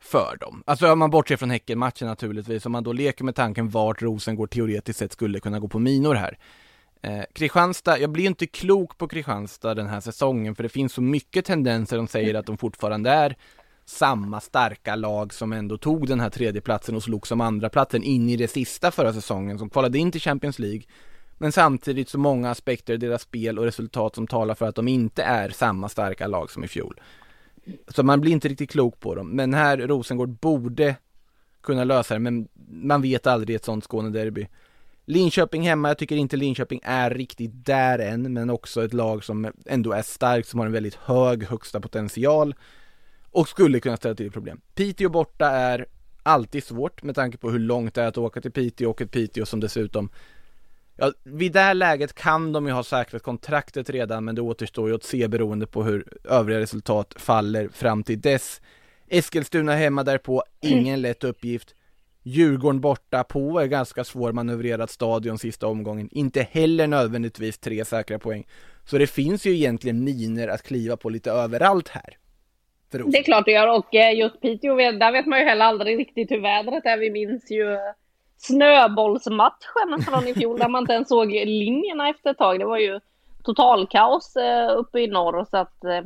[0.01, 0.63] för dem.
[0.67, 4.51] Alltså om man bortser från Häcken-matchen naturligtvis, om man då leker med tanken vart Rosengård
[4.51, 6.39] teoretiskt sett skulle kunna gå på minor här.
[7.07, 11.03] Eh, Kristianstad, jag blir inte klok på Kristianstad den här säsongen för det finns så
[11.03, 13.37] mycket tendenser som säger att de fortfarande är
[13.85, 18.29] samma starka lag som ändå tog den här tredjeplatsen och slog som andra platsen in
[18.29, 20.83] i det sista förra säsongen som kvalade in till Champions League.
[21.39, 24.89] Men samtidigt så många aspekter i deras spel och resultat som talar för att de
[24.89, 27.01] inte är samma starka lag som i fjol.
[27.89, 29.29] Så man blir inte riktigt klok på dem.
[29.29, 30.97] Men här, Rosengård borde
[31.63, 34.47] kunna lösa det, men man vet aldrig i ett sånt Skånederby.
[35.09, 39.53] Linköping hemma, jag tycker inte Linköping är riktigt där än, men också ett lag som
[39.67, 42.55] ändå är starkt, som har en väldigt hög högsta potential
[43.31, 44.61] och skulle kunna ställa till problem.
[44.75, 45.87] Piteå borta är
[46.23, 49.11] alltid svårt med tanke på hur långt det är att åka till Piteå och ett
[49.11, 50.11] Piteå som dessutom
[50.99, 54.89] Ja, vid det här läget kan de ju ha säkrat kontraktet redan men det återstår
[54.89, 58.61] ju att se beroende på hur övriga resultat faller fram till dess.
[59.09, 61.75] Eskilstuna hemma därpå, ingen lätt uppgift.
[62.29, 66.09] Djurgården borta på är ganska svårmanövrerat stadion sista omgången.
[66.13, 68.47] Inte heller nödvändigtvis tre säkra poäng.
[68.85, 72.17] Så det finns ju egentligen miner att kliva på lite överallt här.
[72.91, 75.99] Det är klart det gör och eh, just Piteå, där vet man ju heller aldrig
[75.99, 76.99] riktigt hur vädret är.
[76.99, 77.79] Vi minns ju
[78.37, 82.59] snöbollsmatchen från i fjol där man inte ens såg linjerna efter ett tag.
[82.59, 83.01] Det var ju
[83.45, 86.03] totalkaos eh, uppe i norr så att eh,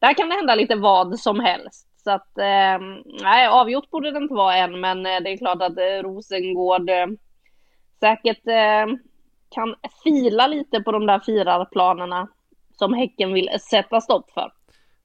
[0.00, 1.89] där kan det hända lite vad som helst.
[2.04, 2.78] Så att eh,
[3.22, 6.90] nej, avgjort borde det inte vara än, men eh, det är klart att eh, Rosengård
[6.90, 7.06] eh,
[8.00, 8.44] säkert
[9.54, 12.28] kan fila lite på de där firarplanerna
[12.78, 14.52] som Häcken vill sätta stopp för.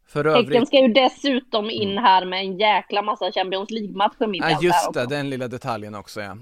[0.07, 0.47] För övrigt...
[0.47, 2.03] Häcken ska ju dessutom in mm.
[2.03, 6.21] här med en jäkla massa Champions League-matcher mitt Ja just det, den lilla detaljen också
[6.21, 6.37] ja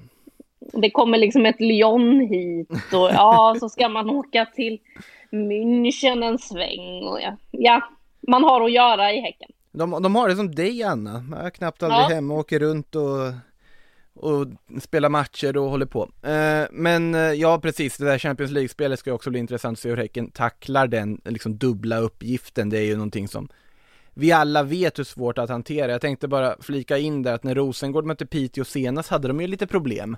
[0.72, 4.80] det kommer liksom ett Lyon hit och ja, så ska man åka till
[5.32, 7.82] München en sväng och ja, ja
[8.28, 9.50] man har att göra i Häcken.
[9.74, 12.16] De, de har det som dig Anna, jag är knappt aldrig ja.
[12.16, 13.34] hemma och åker runt och
[14.16, 14.48] och
[14.82, 16.10] spelar matcher och håller på.
[16.22, 19.90] Eh, men eh, ja, precis, det där Champions League-spelet ska också bli intressant att se
[19.90, 22.70] hur Häcken tacklar den liksom dubbla uppgiften.
[22.70, 23.50] Det är ju någonting som
[24.14, 25.92] vi alla vet hur svårt att hantera.
[25.92, 29.48] Jag tänkte bara flika in där att när Rosengård mötte Piteå senast hade de ju
[29.48, 30.18] lite problem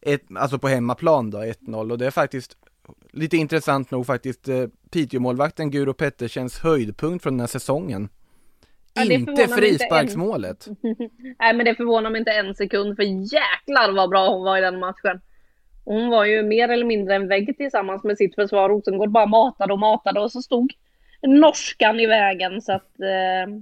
[0.00, 2.56] ett, alltså på hemmaplan då, 1-0 och det är faktiskt
[3.12, 8.08] lite intressant nog faktiskt eh, Piteå-målvakten Guro Pettersens höjdpunkt från den här säsongen.
[8.96, 10.66] Ja, inte frisparksmålet.
[11.38, 14.60] Nej men det förvånar mig inte en sekund för jäklar vad bra hon var i
[14.60, 15.20] den matchen.
[15.84, 18.68] Hon var ju mer eller mindre en vägg tillsammans med sitt försvar.
[18.68, 20.72] Rosengård bara matade och matade och så stod
[21.22, 23.52] norskan i vägen så att eh,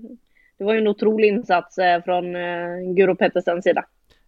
[0.59, 3.85] det var ju en otrolig insats eh, från eh, Guro Pettersens sida.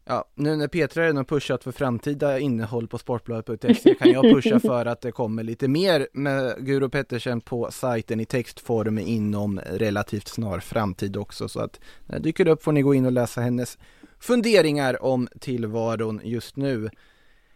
[0.09, 4.87] Ja, nu när Petra redan pushat för framtida innehåll på sportbladet.se kan jag pusha för
[4.87, 10.61] att det kommer lite mer med Guro Pettersen på sajten i textform inom relativt snar
[10.61, 13.79] framtid också så att när det dyker upp får ni gå in och läsa hennes
[14.21, 16.90] funderingar om tillvaron just nu.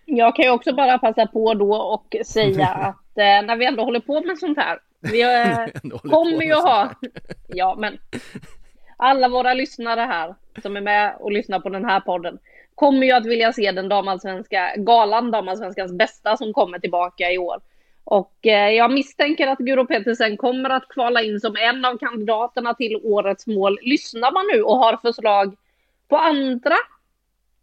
[0.04, 3.84] Jag kan ju också bara passa på då och säga att eh, när vi ändå
[3.84, 6.94] håller på med sånt här, vi eh, kommer ju ha,
[7.48, 7.98] ja men
[9.00, 12.38] alla våra lyssnare här som är med och lyssnar på den här podden
[12.74, 17.60] kommer ju att vilja se den damallsvenska galan, damallsvenskans bästa som kommer tillbaka i år.
[18.04, 22.74] Och eh, jag misstänker att Guro Petersen kommer att kvala in som en av kandidaterna
[22.74, 23.78] till årets mål.
[23.82, 25.56] Lyssnar man nu och har förslag
[26.08, 26.76] på andra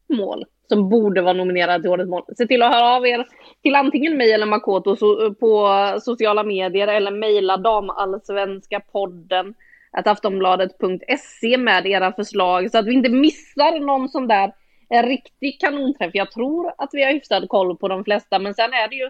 [0.07, 3.27] mål som borde vara nominerade till årets mål, se till att höra av er
[3.61, 4.91] till antingen mig eller Makoto
[5.25, 5.69] eh, på
[6.01, 9.53] sociala medier eller mejla damallsvenska podden
[9.91, 14.53] att aftonbladet.se med era förslag så att vi inte missar någon sån där
[14.89, 16.11] eh, riktig kanonträff.
[16.13, 19.09] Jag tror att vi har hyfsad koll på de flesta, men sen är det ju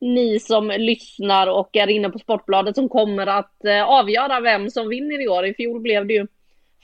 [0.00, 4.88] ni som lyssnar och är inne på Sportbladet som kommer att eh, avgöra vem som
[4.88, 5.46] vinner i år.
[5.46, 6.26] I fjol blev det ju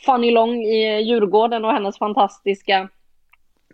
[0.07, 2.89] Fanny Long i eh, Djurgården och hennes fantastiska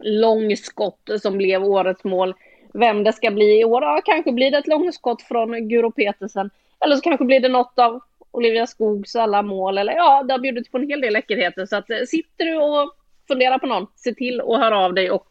[0.00, 2.34] långskott som blev årets mål.
[2.74, 3.82] Vem det ska bli i år?
[3.82, 6.50] Ja, kanske blir det ett långskott från Guro Petersen.
[6.80, 8.00] Eller så kanske blir det något av
[8.32, 9.78] Olivia Skogs alla mål.
[9.78, 11.66] Eller ja, det har bjudits på en hel del läckerheter.
[11.66, 12.94] Så att, eh, sitter du och
[13.28, 15.26] funderar på någon, se till att höra av dig och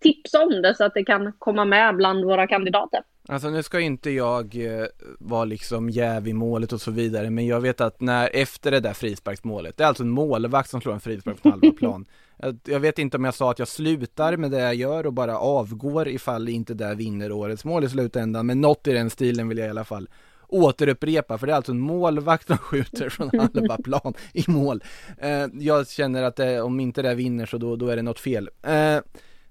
[0.00, 3.00] tipsa om det så att det kan komma med bland våra kandidater.
[3.28, 4.86] Alltså nu ska inte jag eh,
[5.18, 8.80] vara liksom jäv i målet och så vidare, men jag vet att när efter det
[8.80, 12.06] där frisparksmålet, det är alltså en målvakt som slår en frispark på halva plan.
[12.36, 15.12] Jag, jag vet inte om jag sa att jag slutar med det jag gör och
[15.12, 19.48] bara avgår ifall inte det vinner årets mål i slutändan, men något i den stilen
[19.48, 20.08] vill jag i alla fall
[20.52, 24.84] återupprepa, för det är alltså en målvakt som skjuter från halva plan i mål.
[25.18, 28.20] Eh, jag känner att det, om inte det vinner så då, då är det något
[28.20, 28.50] fel.
[28.62, 28.98] Eh,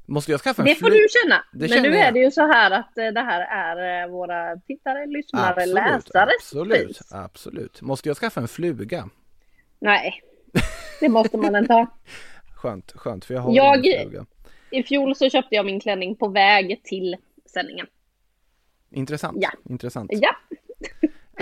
[0.06, 1.44] Måste jag skaffa en Det får du känna.
[1.54, 2.08] Det Men nu jag.
[2.08, 6.34] är det ju så här att eh, det här är eh, våra tittare, lyssnare, läsares
[6.42, 7.12] absolut, pris.
[7.12, 7.82] absolut.
[7.82, 9.10] Måste jag skaffa en fluga?
[9.80, 10.22] Nej,
[11.00, 11.86] det måste man inte ha.
[12.56, 14.26] Skönt, skönt för jag har Jag- ingen fluga.
[14.72, 17.16] I fjol så köpte jag min klänning på väg till
[17.54, 17.88] sändningen.
[18.92, 19.50] Intressant, Ja.
[19.70, 20.12] intressant.
[20.14, 20.36] Ja,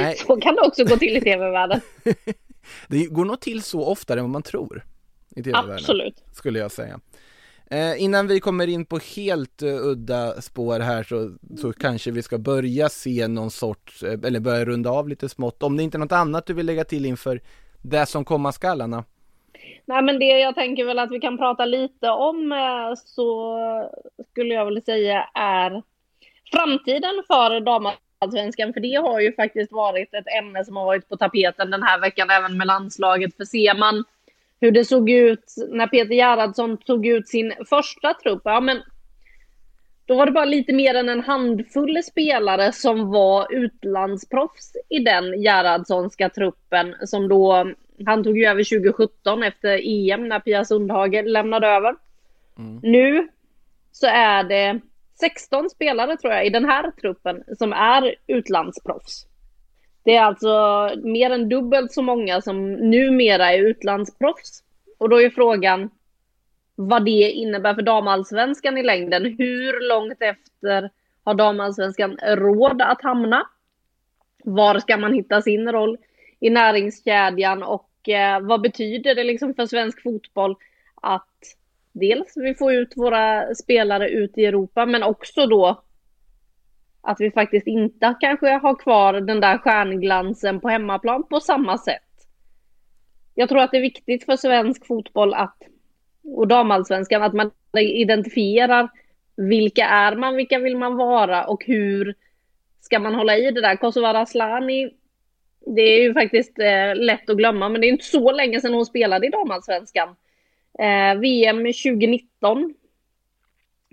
[0.01, 1.81] Nej, så kan det också gå till i tv-världen.
[2.87, 4.85] det går nog till så oftare än vad man tror.
[5.35, 6.23] I tv-världen, Absolut.
[6.33, 6.99] skulle jag säga.
[7.71, 12.21] Eh, innan vi kommer in på helt uh, udda spår här så, så kanske vi
[12.21, 15.63] ska börja se någon sorts, eh, eller börja runda av lite smått.
[15.63, 17.41] Om det inte är något annat du vill lägga till inför
[17.81, 19.03] det som komma skall, Anna?
[19.85, 23.57] Nej, men det jag tänker väl att vi kan prata lite om eh, så
[24.31, 25.83] skulle jag vilja säga är
[26.51, 27.61] framtiden för
[28.19, 28.73] damallsvenskan.
[28.73, 31.99] För det har ju faktiskt varit ett ämne som har varit på tapeten den här
[31.99, 33.37] veckan även med landslaget.
[33.37, 34.03] För ser man
[34.61, 38.81] hur det såg ut när Peter Gerhardsson tog ut sin första trupp, ja men
[40.05, 45.41] då var det bara lite mer än en handfull spelare som var utlandsproffs i den
[45.41, 47.73] Gerhardssonska truppen som då,
[48.05, 51.95] han tog ju över 2017 efter EM när Pia Sundhage lämnade över.
[52.81, 53.27] Nu
[53.91, 54.79] så är det
[55.19, 59.25] 16 spelare tror jag i den här truppen som är utlandsproffs.
[60.03, 64.63] Det är alltså mer än dubbelt så många som numera är utlandsproffs.
[64.97, 65.89] Och då är frågan
[66.75, 69.25] vad det innebär för damallsvenskan i längden.
[69.25, 70.89] Hur långt efter
[71.23, 73.47] har damallsvenskan råd att hamna?
[74.43, 75.97] Var ska man hitta sin roll
[76.39, 80.55] i näringskedjan och eh, vad betyder det liksom för svensk fotboll
[80.95, 81.58] att
[81.99, 85.83] dels vi får ut våra spelare ut i Europa men också då
[87.01, 92.03] att vi faktiskt inte kanske har kvar den där stjärnglansen på hemmaplan på samma sätt.
[93.35, 95.57] Jag tror att det är viktigt för svensk fotboll att,
[96.23, 98.89] och damallsvenskan att man identifierar
[99.35, 102.15] vilka är man, vilka vill man vara och hur
[102.81, 103.75] ska man hålla i det där.
[103.75, 104.89] Kosovare Asllani,
[105.75, 108.73] det är ju faktiskt eh, lätt att glömma, men det är inte så länge sedan
[108.73, 110.15] hon spelade i damallsvenskan.
[110.79, 112.73] Eh, VM 2019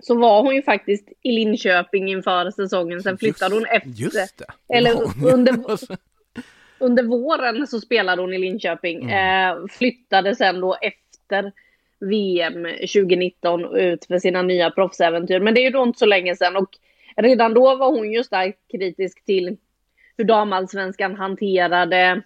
[0.03, 3.03] så var hon ju faktiskt i Linköping inför säsongen.
[3.03, 3.91] Sen flyttade hon efter.
[3.91, 4.74] Just det.
[4.76, 5.97] Eller Ja, under- alltså,
[6.78, 9.11] Under våren så spelade hon i Linköping.
[9.11, 11.53] Eh, flyttade sen då efter
[12.01, 15.41] VM 2019 ut för sina nya proffsäventyr.
[15.41, 16.57] Men det är ju då inte så länge sedan.
[16.57, 16.68] Och
[17.16, 19.57] redan då var hon ju starkt kritisk till
[20.16, 22.22] hur damallsvenskan hanterade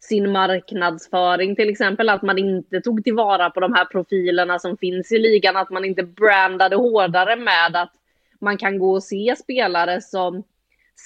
[0.00, 2.08] sin marknadsföring till exempel.
[2.08, 5.56] Att man inte tog tillvara på de här profilerna som finns i ligan.
[5.56, 7.92] Att man inte brandade hårdare med att
[8.40, 10.42] man kan gå och se spelare som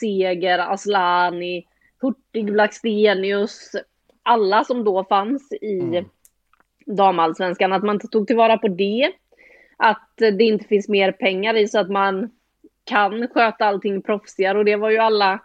[0.01, 1.66] Seger, Aslani,
[2.01, 3.72] Hurtig, Blackstenius,
[4.22, 6.05] alla som då fanns i
[6.86, 7.72] damallsvenskan.
[7.72, 9.12] Att man inte tog tillvara på det.
[9.76, 12.30] Att det inte finns mer pengar i så att man
[12.84, 15.40] kan sköta allting proffsigare och det var ju alla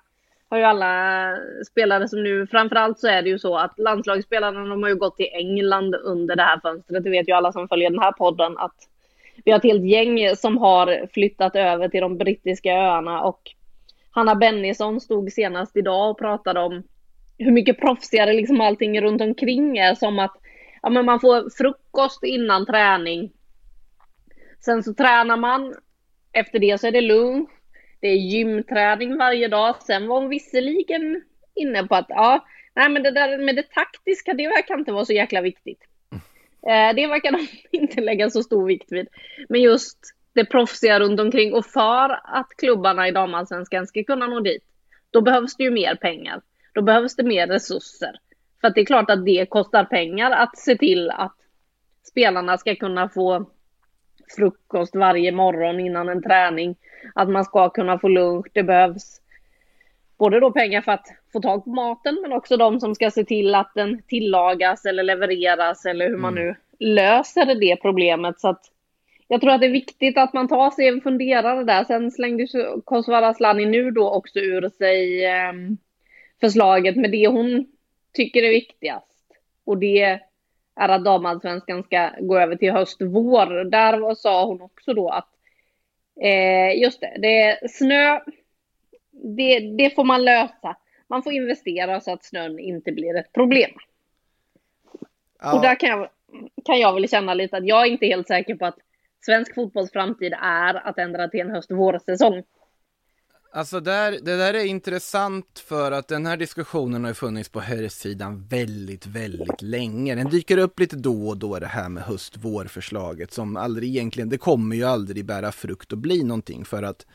[0.50, 1.36] har ju alla
[1.72, 5.18] spelare som nu, framförallt så är det ju så att landslagsspelarna de har ju gått
[5.18, 7.04] till England under det här fönstret.
[7.04, 8.76] Det vet ju alla som följer den här podden att
[9.45, 13.41] vi har ett helt gäng som har flyttat över till de brittiska öarna och
[14.12, 16.84] Hanna Bennison stod senast idag och pratade om
[17.38, 20.38] hur mycket proffsigare liksom allting runt omkring är som att
[20.82, 23.32] ja, men man får frukost innan träning.
[24.66, 25.76] Sen så tränar man.
[26.32, 27.50] Efter det så är det lunch.
[28.00, 29.76] Det är gymträning varje dag.
[29.82, 31.24] Sen var hon visserligen
[31.56, 32.45] inne på att ja,
[32.76, 35.80] nej men det där med det taktiska, det verkar inte vara så jäkla viktigt.
[36.68, 39.08] Eh, det verkar de inte lägga så stor vikt vid.
[39.50, 39.98] Men just
[40.34, 44.64] det proffsiga runt omkring och för att klubbarna i damallsvenskan ska kunna nå dit,
[45.12, 46.41] då behövs det ju mer pengar.
[46.74, 48.20] Då behövs det mer resurser.
[48.62, 51.36] För att det är klart att det kostar pengar att se till att
[52.04, 53.50] spelarna ska kunna få
[54.36, 56.75] frukost varje morgon innan en träning.
[57.15, 58.47] Att man ska kunna få lunch.
[58.53, 59.21] Det behövs
[60.17, 63.23] både då pengar för att få tag på maten men också de som ska se
[63.23, 68.39] till att den tillagas eller levereras eller hur man nu löser det problemet.
[68.39, 68.61] Så att
[69.28, 71.84] jag tror att det är viktigt att man tar sig en funderare där.
[71.84, 72.47] Sen slängde
[72.86, 75.53] Kosovare Asllani nu då också ur sig eh,
[76.41, 77.65] förslaget med det hon
[78.13, 79.38] tycker är viktigast.
[79.65, 80.19] Och det
[80.78, 83.63] är att damallsvenskan ska gå över till höst-vår.
[83.63, 85.30] Där sa hon också då att
[86.21, 88.19] eh, just det, det är snö,
[89.11, 90.75] det, det får man lösa.
[91.07, 93.71] Man får investera så att snön inte blir ett problem.
[94.91, 95.07] Och
[95.41, 96.09] ja, där kan jag,
[96.65, 98.78] kan jag väl känna lite att jag är inte helt säker på att
[99.25, 102.43] svensk fotbolls framtid är att ändra till en höst-vårsäsong.
[103.58, 108.47] Alltså där, det där är intressant för att den här diskussionen har funnits på herrsidan
[108.49, 110.16] väldigt, väldigt länge.
[110.16, 114.38] Den dyker upp lite då och då det här med höst-vår-förslaget som aldrig egentligen, det
[114.38, 117.05] kommer ju aldrig bära frukt och bli någonting för att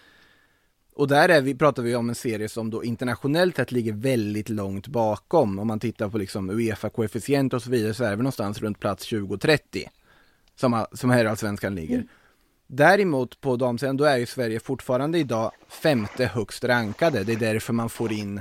[0.95, 4.49] och där är vi, pratar vi om en serie som då internationellt sett ligger väldigt
[4.49, 5.59] långt bakom.
[5.59, 9.13] Om man tittar på liksom Uefa-koefficient och så vidare så är vi någonstans runt plats
[9.13, 9.59] 20-30
[10.57, 11.95] som, som herrallsvenskan ligger.
[11.95, 12.09] Mm.
[12.75, 17.25] Däremot på damsidan, då är ju Sverige fortfarande idag femte högst rankade.
[17.25, 18.41] Det är därför man får in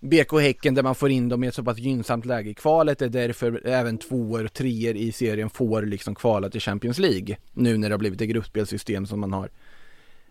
[0.00, 2.98] BK Häcken där man får in dem i ett så pass gynnsamt läge i kvalet.
[2.98, 7.36] Det är därför även tvåor, och treor i serien får liksom kvala till Champions League.
[7.52, 9.50] Nu när det har blivit ett gruppspelsystem som man har.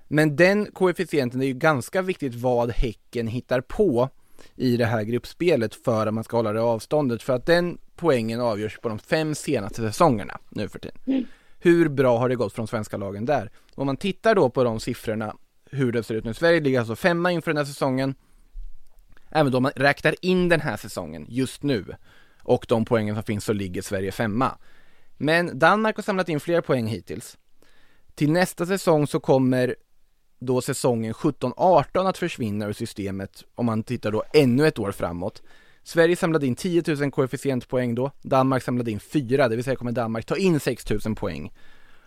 [0.08, 4.10] Men den koefficienten är ju ganska viktigt vad Häcken hittar på
[4.56, 7.24] i det här gruppspelet för att man ska hålla det avståndet.
[7.24, 10.98] För att den poängen avgörs på de fem senaste säsongerna nu för tiden.
[11.08, 11.26] Mm.
[11.66, 13.52] Hur bra har det gått från svenska lagen där?
[13.76, 15.36] Om man tittar då på de siffrorna,
[15.72, 16.34] hur det ser ut nu.
[16.34, 18.16] Sverige ligger alltså femma inför den här säsongen.
[19.30, 21.86] Även då man räknar in den här säsongen just nu
[22.42, 24.58] och de poängen som finns så ligger Sverige femma.
[25.18, 27.38] Men Danmark har samlat in fler poäng hittills.
[28.16, 29.76] Till nästa säsong så kommer
[30.40, 35.42] då säsongen 17-18 att försvinna ur systemet om man tittar då ännu ett år framåt.
[35.88, 38.12] Sverige samlade in 10 000 koefficientpoäng då.
[38.22, 41.54] Danmark samlade in 4, det vill säga kommer Danmark ta in 6 000 poäng.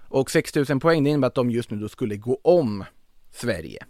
[0.09, 2.85] Och 6 000 poäng det innebär att de just nu då skulle gå om
[3.31, 3.87] Sverige.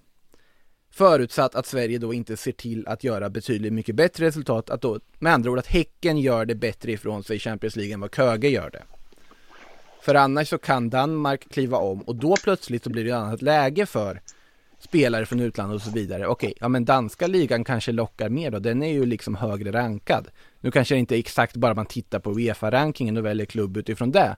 [0.91, 5.01] Förutsatt att Sverige då inte ser till att göra betydligt mycket bättre resultat, att då
[5.18, 8.14] med andra ord att Häcken gör det bättre ifrån sig i Champions League än vad
[8.14, 8.82] Köge gör det.
[10.01, 13.43] För annars så kan Danmark kliva om och då plötsligt så blir det ett annat
[13.43, 14.20] läge för
[14.79, 16.26] spelare från utlandet och så vidare.
[16.26, 20.29] Okej, ja men danska ligan kanske lockar mer då, den är ju liksom högre rankad.
[20.61, 24.11] Nu kanske det inte är exakt bara man tittar på Uefa-rankingen och väljer klubb utifrån
[24.11, 24.37] det.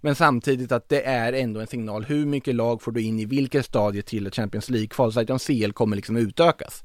[0.00, 3.24] Men samtidigt att det är ändå en signal, hur mycket lag får du in i
[3.24, 6.84] vilket stadie till ett Champions League-kval, så att om CL kommer liksom utökas.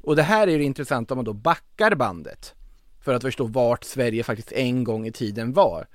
[0.00, 2.54] Och det här är det intressant om man då backar bandet,
[3.00, 5.86] för att förstå vart Sverige faktiskt en gång i tiden var.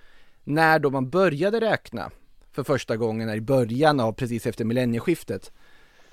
[0.44, 2.12] När då man började räkna
[2.52, 5.52] för första gången i början av precis efter millennieskiftet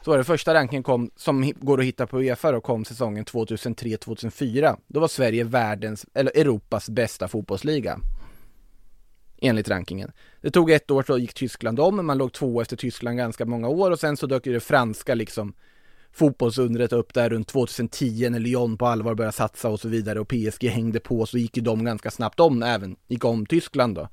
[0.07, 3.24] så var det första rankingen kom, som går att hitta på Uefa och kom säsongen
[3.24, 4.76] 2003-2004.
[4.86, 8.00] Då var Sverige världens, eller Europas bästa fotbollsliga.
[9.40, 10.12] Enligt rankingen.
[10.40, 13.68] Det tog ett år så gick Tyskland om, man låg två efter Tyskland ganska många
[13.68, 15.54] år och sen så dök ju det franska liksom
[16.12, 20.28] fotbollsundret upp där runt 2010 när Lyon på allvar började satsa och så vidare och
[20.28, 24.09] PSG hängde på så gick ju de ganska snabbt om även, gick om Tyskland då.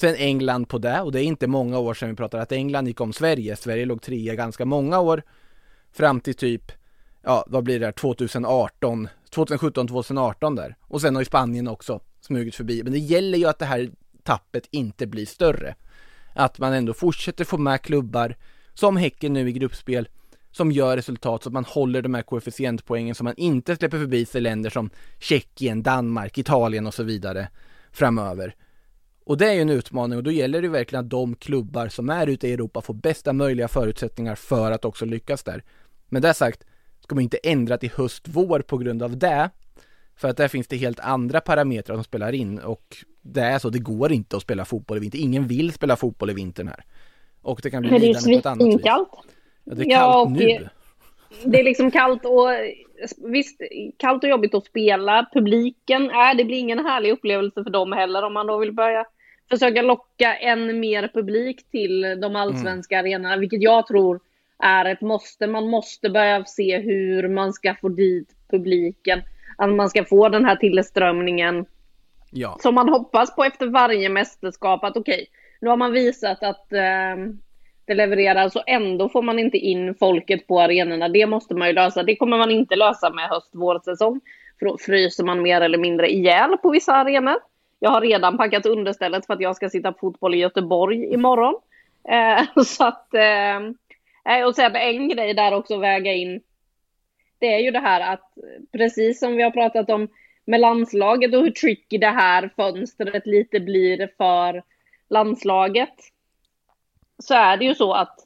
[0.00, 2.86] Sen England på det och det är inte många år sedan vi pratade att England
[2.86, 3.56] gick om Sverige.
[3.56, 5.22] Sverige låg trea ganska många år
[5.92, 6.72] fram till typ,
[7.22, 10.76] ja vad blir det 2018, 2017, 2018 där.
[10.80, 12.82] Och sen har ju Spanien också smugit förbi.
[12.82, 13.90] Men det gäller ju att det här
[14.22, 15.74] tappet inte blir större.
[16.34, 18.36] Att man ändå fortsätter få med klubbar
[18.74, 20.08] som Häcken nu i gruppspel
[20.50, 24.26] som gör resultat så att man håller de här koefficientpoängen så man inte släpper förbi
[24.26, 27.48] sig länder som Tjeckien, Danmark, Italien och så vidare
[27.92, 28.54] framöver.
[29.30, 32.10] Och det är ju en utmaning och då gäller det verkligen att de klubbar som
[32.10, 35.62] är ute i Europa får bästa möjliga förutsättningar för att också lyckas där.
[36.08, 36.64] Men det sagt,
[37.00, 39.50] ska man inte ändra till höst-vår på grund av det.
[40.16, 43.70] För att där finns det helt andra parametrar som spelar in och det är så,
[43.70, 45.18] det går inte att spela fotboll i vinter.
[45.18, 46.84] Ingen vill spela fotboll i vintern här.
[47.42, 48.80] Och det kan bli lidande på ett annat vis.
[48.84, 49.22] Ja,
[49.64, 50.68] det är kallt ja, nu.
[51.44, 52.48] Det är liksom kallt och
[53.32, 53.60] visst,
[53.96, 55.26] kallt och jobbigt att spela.
[55.32, 59.04] Publiken, äh, det blir ingen härlig upplevelse för dem heller om man då vill börja
[59.50, 63.04] försöka locka än mer publik till de allsvenska mm.
[63.04, 64.20] arenorna, vilket jag tror
[64.58, 65.46] är ett måste.
[65.46, 69.22] Man måste börja se hur man ska få dit publiken.
[69.56, 71.66] Att man ska få den här tillströmningen
[72.30, 72.56] ja.
[72.60, 74.84] som man hoppas på efter varje mästerskap.
[74.84, 75.26] Att okej, okay,
[75.60, 77.16] nu har man visat att eh,
[77.84, 81.08] det levererar så ändå får man inte in folket på arenorna.
[81.08, 82.02] Det måste man ju lösa.
[82.02, 84.20] Det kommer man inte lösa med höst vårsäsong.
[84.58, 87.49] För då fryser man mer eller mindre ihjäl på vissa arenor.
[87.82, 91.54] Jag har redan packat understället för att jag ska sitta på fotboll i Göteborg imorgon.
[92.08, 93.56] Eh, så att, eh,
[94.34, 96.40] eh, och sen en grej där också att väga in.
[97.38, 98.32] Det är ju det här att
[98.72, 100.08] precis som vi har pratat om
[100.44, 104.62] med landslaget och hur tricky det här fönstret lite blir för
[105.08, 105.94] landslaget
[107.18, 108.18] så är det ju så att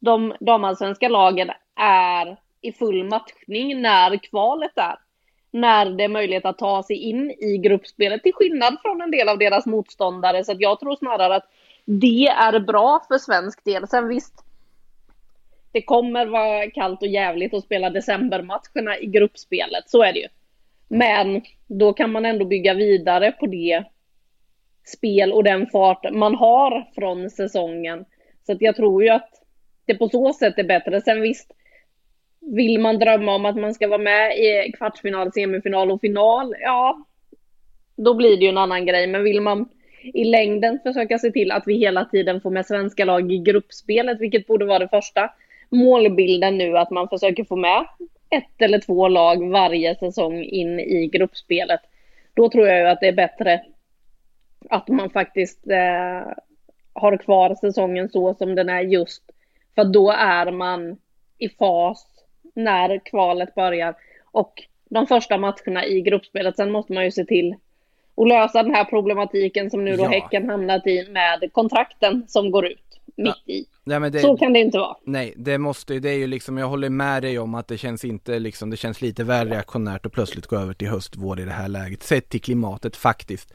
[0.00, 4.96] de damallsvenska lagen är i full matchning när kvalet är.
[5.54, 9.28] När det är möjlighet att ta sig in i gruppspelet till skillnad från en del
[9.28, 10.44] av deras motståndare.
[10.44, 11.50] Så att jag tror snarare att
[11.84, 13.88] det är bra för svensk del.
[13.88, 14.34] Sen visst,
[15.72, 19.90] det kommer vara kallt och jävligt att spela decembermatcherna i gruppspelet.
[19.90, 20.28] Så är det ju.
[20.88, 23.84] Men då kan man ändå bygga vidare på det
[24.84, 28.04] spel och den fart man har från säsongen.
[28.46, 29.30] Så att jag tror ju att
[29.84, 31.00] det på så sätt är bättre.
[31.00, 31.52] Sen visst,
[32.46, 37.06] vill man drömma om att man ska vara med i kvartsfinal, semifinal och final, ja,
[37.96, 39.06] då blir det ju en annan grej.
[39.06, 39.68] Men vill man
[40.02, 44.20] i längden försöka se till att vi hela tiden får med svenska lag i gruppspelet,
[44.20, 45.30] vilket borde vara det första
[45.68, 47.86] målbilden nu, att man försöker få med
[48.30, 51.80] ett eller två lag varje säsong in i gruppspelet.
[52.34, 53.60] Då tror jag ju att det är bättre
[54.70, 56.32] att man faktiskt eh,
[56.92, 59.22] har kvar säsongen så som den är just.
[59.74, 60.96] För då är man
[61.38, 62.13] i fas
[62.54, 63.94] när kvalet börjar
[64.32, 66.56] och de första matcherna i gruppspelet.
[66.56, 67.54] Sen måste man ju se till
[68.16, 70.08] att lösa den här problematiken som nu då ja.
[70.08, 73.52] Häcken hamnat i med kontrakten som går ut mitt ja.
[73.54, 73.66] i.
[73.84, 74.96] Nej, det, så kan det inte vara.
[75.04, 78.04] Nej, det måste det är ju liksom, jag håller med dig om att det känns
[78.04, 81.44] inte liksom, det känns lite väl reaktionärt att plötsligt gå över till höst, vår i
[81.44, 83.54] det här läget, sett till klimatet faktiskt.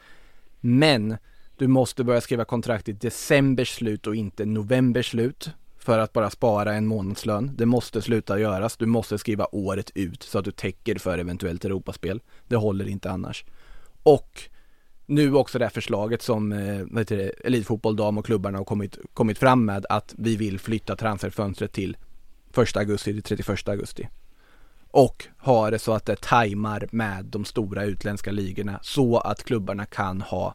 [0.60, 1.16] Men
[1.56, 5.50] du måste börja skriva kontrakt i decembers slut och inte novembers slut
[5.80, 7.50] för att bara spara en månadslön.
[7.54, 8.76] Det måste sluta göras.
[8.76, 12.20] Du måste skriva året ut så att du täcker för eventuellt Europaspel.
[12.48, 13.44] Det håller inte annars.
[14.02, 14.42] Och
[15.06, 18.64] nu också det här förslaget som eh, vad heter det, Elitfotboll Dam och klubbarna har
[18.64, 21.96] kommit, kommit fram med att vi vill flytta transferfönstret till
[22.56, 24.08] 1 augusti till 31 augusti.
[24.90, 29.86] Och ha det så att det tajmar med de stora utländska ligorna så att klubbarna
[29.86, 30.54] kan ha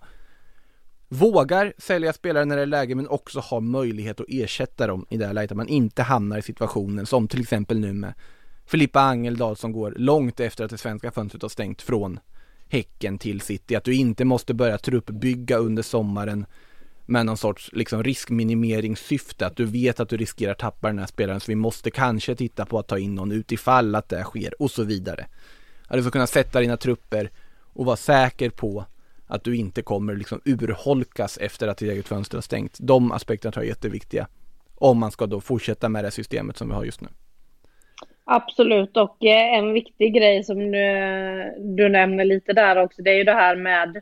[1.09, 5.17] vågar sälja spelare när det är läge men också har möjlighet att ersätta dem i
[5.17, 5.51] det här läget.
[5.51, 8.13] Att man inte hamnar i situationen som till exempel nu med
[8.65, 12.19] Filippa Angeldal som går långt efter att det svenska fönstret har stängt från
[12.69, 13.75] Häcken till City.
[13.75, 16.45] Att du inte måste börja truppbygga under sommaren
[17.05, 19.45] med någon sorts liksom riskminimeringssyfte.
[19.45, 22.65] Att du vet att du riskerar tappa den här spelaren så vi måste kanske titta
[22.65, 25.27] på att ta in någon utifall att det sker och så vidare.
[25.87, 27.31] Att du ska kunna sätta dina trupper
[27.73, 28.85] och vara säker på
[29.27, 32.77] att du inte kommer liksom urholkas efter att ditt eget fönster har stängt.
[32.79, 34.27] De aspekterna tror jag är jätteviktiga.
[34.75, 37.07] Om man ska då fortsätta med det systemet som vi har just nu.
[38.23, 40.85] Absolut, och eh, en viktig grej som du,
[41.59, 44.01] du nämner lite där också, det är ju det här med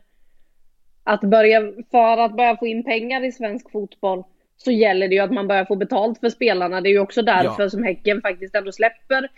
[1.04, 1.60] att börja,
[1.90, 4.24] för att börja få in pengar i svensk fotboll
[4.56, 6.80] så gäller det ju att man börjar få betalt för spelarna.
[6.80, 7.70] Det är ju också därför ja.
[7.70, 9.28] som Häcken faktiskt ändå släpper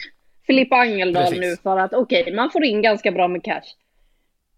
[0.46, 1.40] Filippa Angeldal Precis.
[1.40, 3.74] nu för att okej, okay, man får in ganska bra med cash.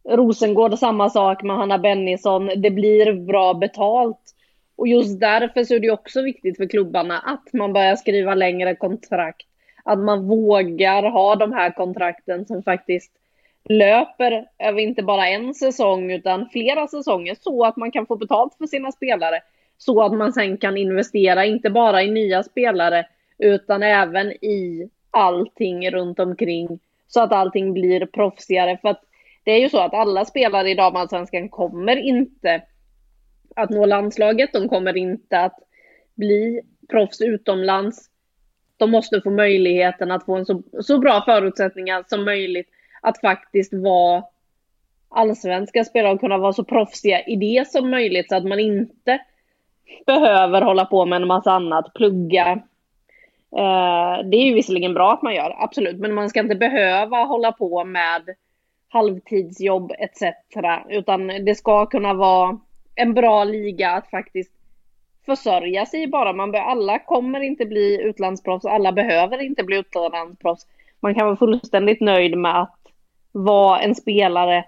[0.09, 2.51] Rosengård samma sak med Hanna Bennison.
[2.57, 4.35] Det blir bra betalt.
[4.77, 8.75] Och just därför så är det också viktigt för klubbarna att man börjar skriva längre
[8.75, 9.47] kontrakt.
[9.85, 13.13] Att man vågar ha de här kontrakten som faktiskt
[13.65, 18.55] löper över inte bara en säsong utan flera säsonger så att man kan få betalt
[18.59, 19.41] för sina spelare.
[19.79, 23.07] Så att man sen kan investera, inte bara i nya spelare
[23.39, 26.79] utan även i allting runt omkring
[27.09, 28.79] så att allting blir proffsigare.
[28.83, 29.03] För att
[29.49, 32.63] det är ju så att alla spelare i damallsvenskan kommer inte
[33.57, 34.53] att nå landslaget.
[34.53, 35.59] De kommer inte att
[36.15, 38.11] bli proffs utomlands.
[38.77, 42.69] De måste få möjligheten att få en så, så bra förutsättningar som möjligt
[43.03, 44.25] att faktiskt vara
[45.09, 49.19] allsvenska spelare och kunna vara så proffsiga i det som möjligt så att man inte
[50.07, 52.49] behöver hålla på med en massa annat, plugga.
[53.57, 57.25] Eh, det är ju visserligen bra att man gör, absolut, men man ska inte behöva
[57.25, 58.23] hålla på med
[58.89, 60.23] halvtidsjobb etc.
[60.89, 62.59] Utan det ska kunna vara
[62.95, 64.53] en bra liga att faktiskt
[65.27, 66.33] försörja sig bara.
[66.33, 70.67] Man be- alla kommer inte bli utlandsproffs, alla behöver inte bli utlandsproffs.
[71.01, 72.79] Man kan vara fullständigt nöjd med att
[73.33, 74.65] vara en spelare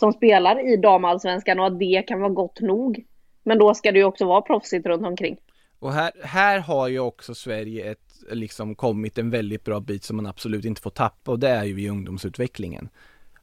[0.00, 3.04] som spelar i damallsvenskan och att det kan vara gott nog.
[3.42, 5.36] Men då ska det ju också vara proffsigt runt omkring.
[5.78, 7.98] Och här, här har ju också Sverige ett,
[8.30, 11.64] liksom kommit en väldigt bra bit som man absolut inte får tappa och det är
[11.64, 12.88] ju i ungdomsutvecklingen.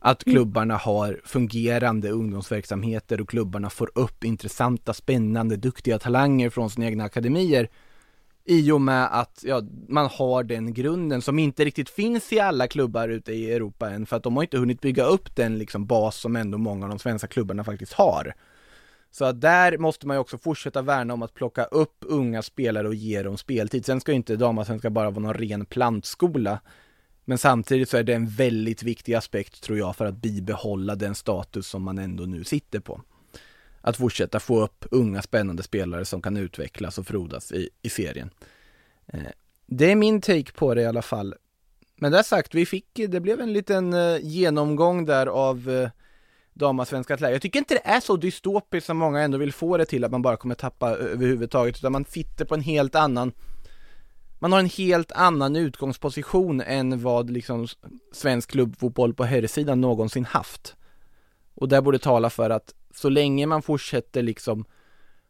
[0.05, 0.35] Att mm.
[0.35, 7.03] klubbarna har fungerande ungdomsverksamheter och klubbarna får upp intressanta, spännande, duktiga talanger från sina egna
[7.03, 7.69] akademier.
[8.45, 12.67] I och med att ja, man har den grunden som inte riktigt finns i alla
[12.67, 15.85] klubbar ute i Europa än för att de har inte hunnit bygga upp den liksom
[15.85, 18.33] bas som ändå många av de svenska klubbarna faktiskt har.
[19.11, 22.87] Så att där måste man ju också fortsätta värna om att plocka upp unga spelare
[22.87, 23.85] och ge dem speltid.
[23.85, 26.59] Sen ska ju inte damallsvenskan bara vara någon ren plantskola.
[27.25, 31.15] Men samtidigt så är det en väldigt viktig aspekt tror jag för att bibehålla den
[31.15, 33.01] status som man ändå nu sitter på.
[33.81, 38.29] Att fortsätta få upp unga spännande spelare som kan utvecklas och frodas i, i serien.
[39.07, 39.21] Eh,
[39.65, 41.35] det är min take på det i alla fall.
[41.95, 45.89] Men det sagt, vi fick, det blev en liten eh, genomgång där av eh,
[46.53, 47.33] damasvenska läge.
[47.33, 50.11] Jag tycker inte det är så dystopiskt som många ändå vill få det till att
[50.11, 53.31] man bara kommer tappa överhuvudtaget utan man sitter på en helt annan
[54.43, 57.67] man har en helt annan utgångsposition än vad liksom
[58.11, 60.75] svensk klubbfotboll på herrsidan någonsin haft.
[61.53, 64.65] Och det borde tala för att så länge man fortsätter liksom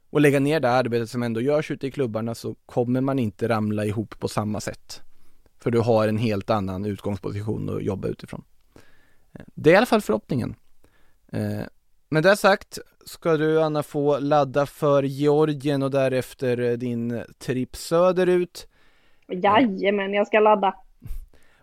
[0.09, 3.49] och lägga ner det arbetet som ändå görs ute i klubbarna så kommer man inte
[3.49, 5.01] ramla ihop på samma sätt.
[5.59, 8.43] För du har en helt annan utgångsposition att jobba utifrån.
[9.55, 10.55] Det är i alla fall förhoppningen.
[11.31, 11.61] Eh,
[12.09, 17.75] med det sagt ska du Anna få ladda för Georgien och därefter eh, din tripp
[17.75, 18.67] söderut.
[19.27, 20.73] Jajamän, jag ska ladda.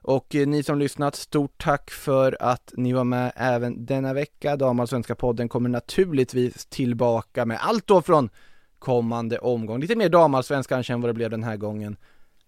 [0.02, 4.56] Och eh, ni som lyssnat, stort tack för att ni var med även denna vecka.
[4.56, 8.30] Damallsvenska podden kommer naturligtvis tillbaka med allt då från
[8.78, 9.80] kommande omgång.
[9.80, 11.96] Lite mer damallsvenska kanske än vad det blev den här gången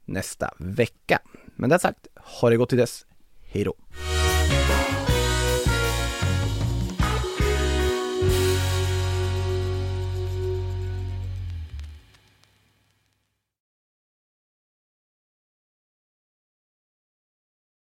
[0.04, 1.18] nästa vecka.
[1.56, 2.06] Men det sagt,
[2.40, 3.06] ha det gott till dess.
[3.52, 3.74] Hej då!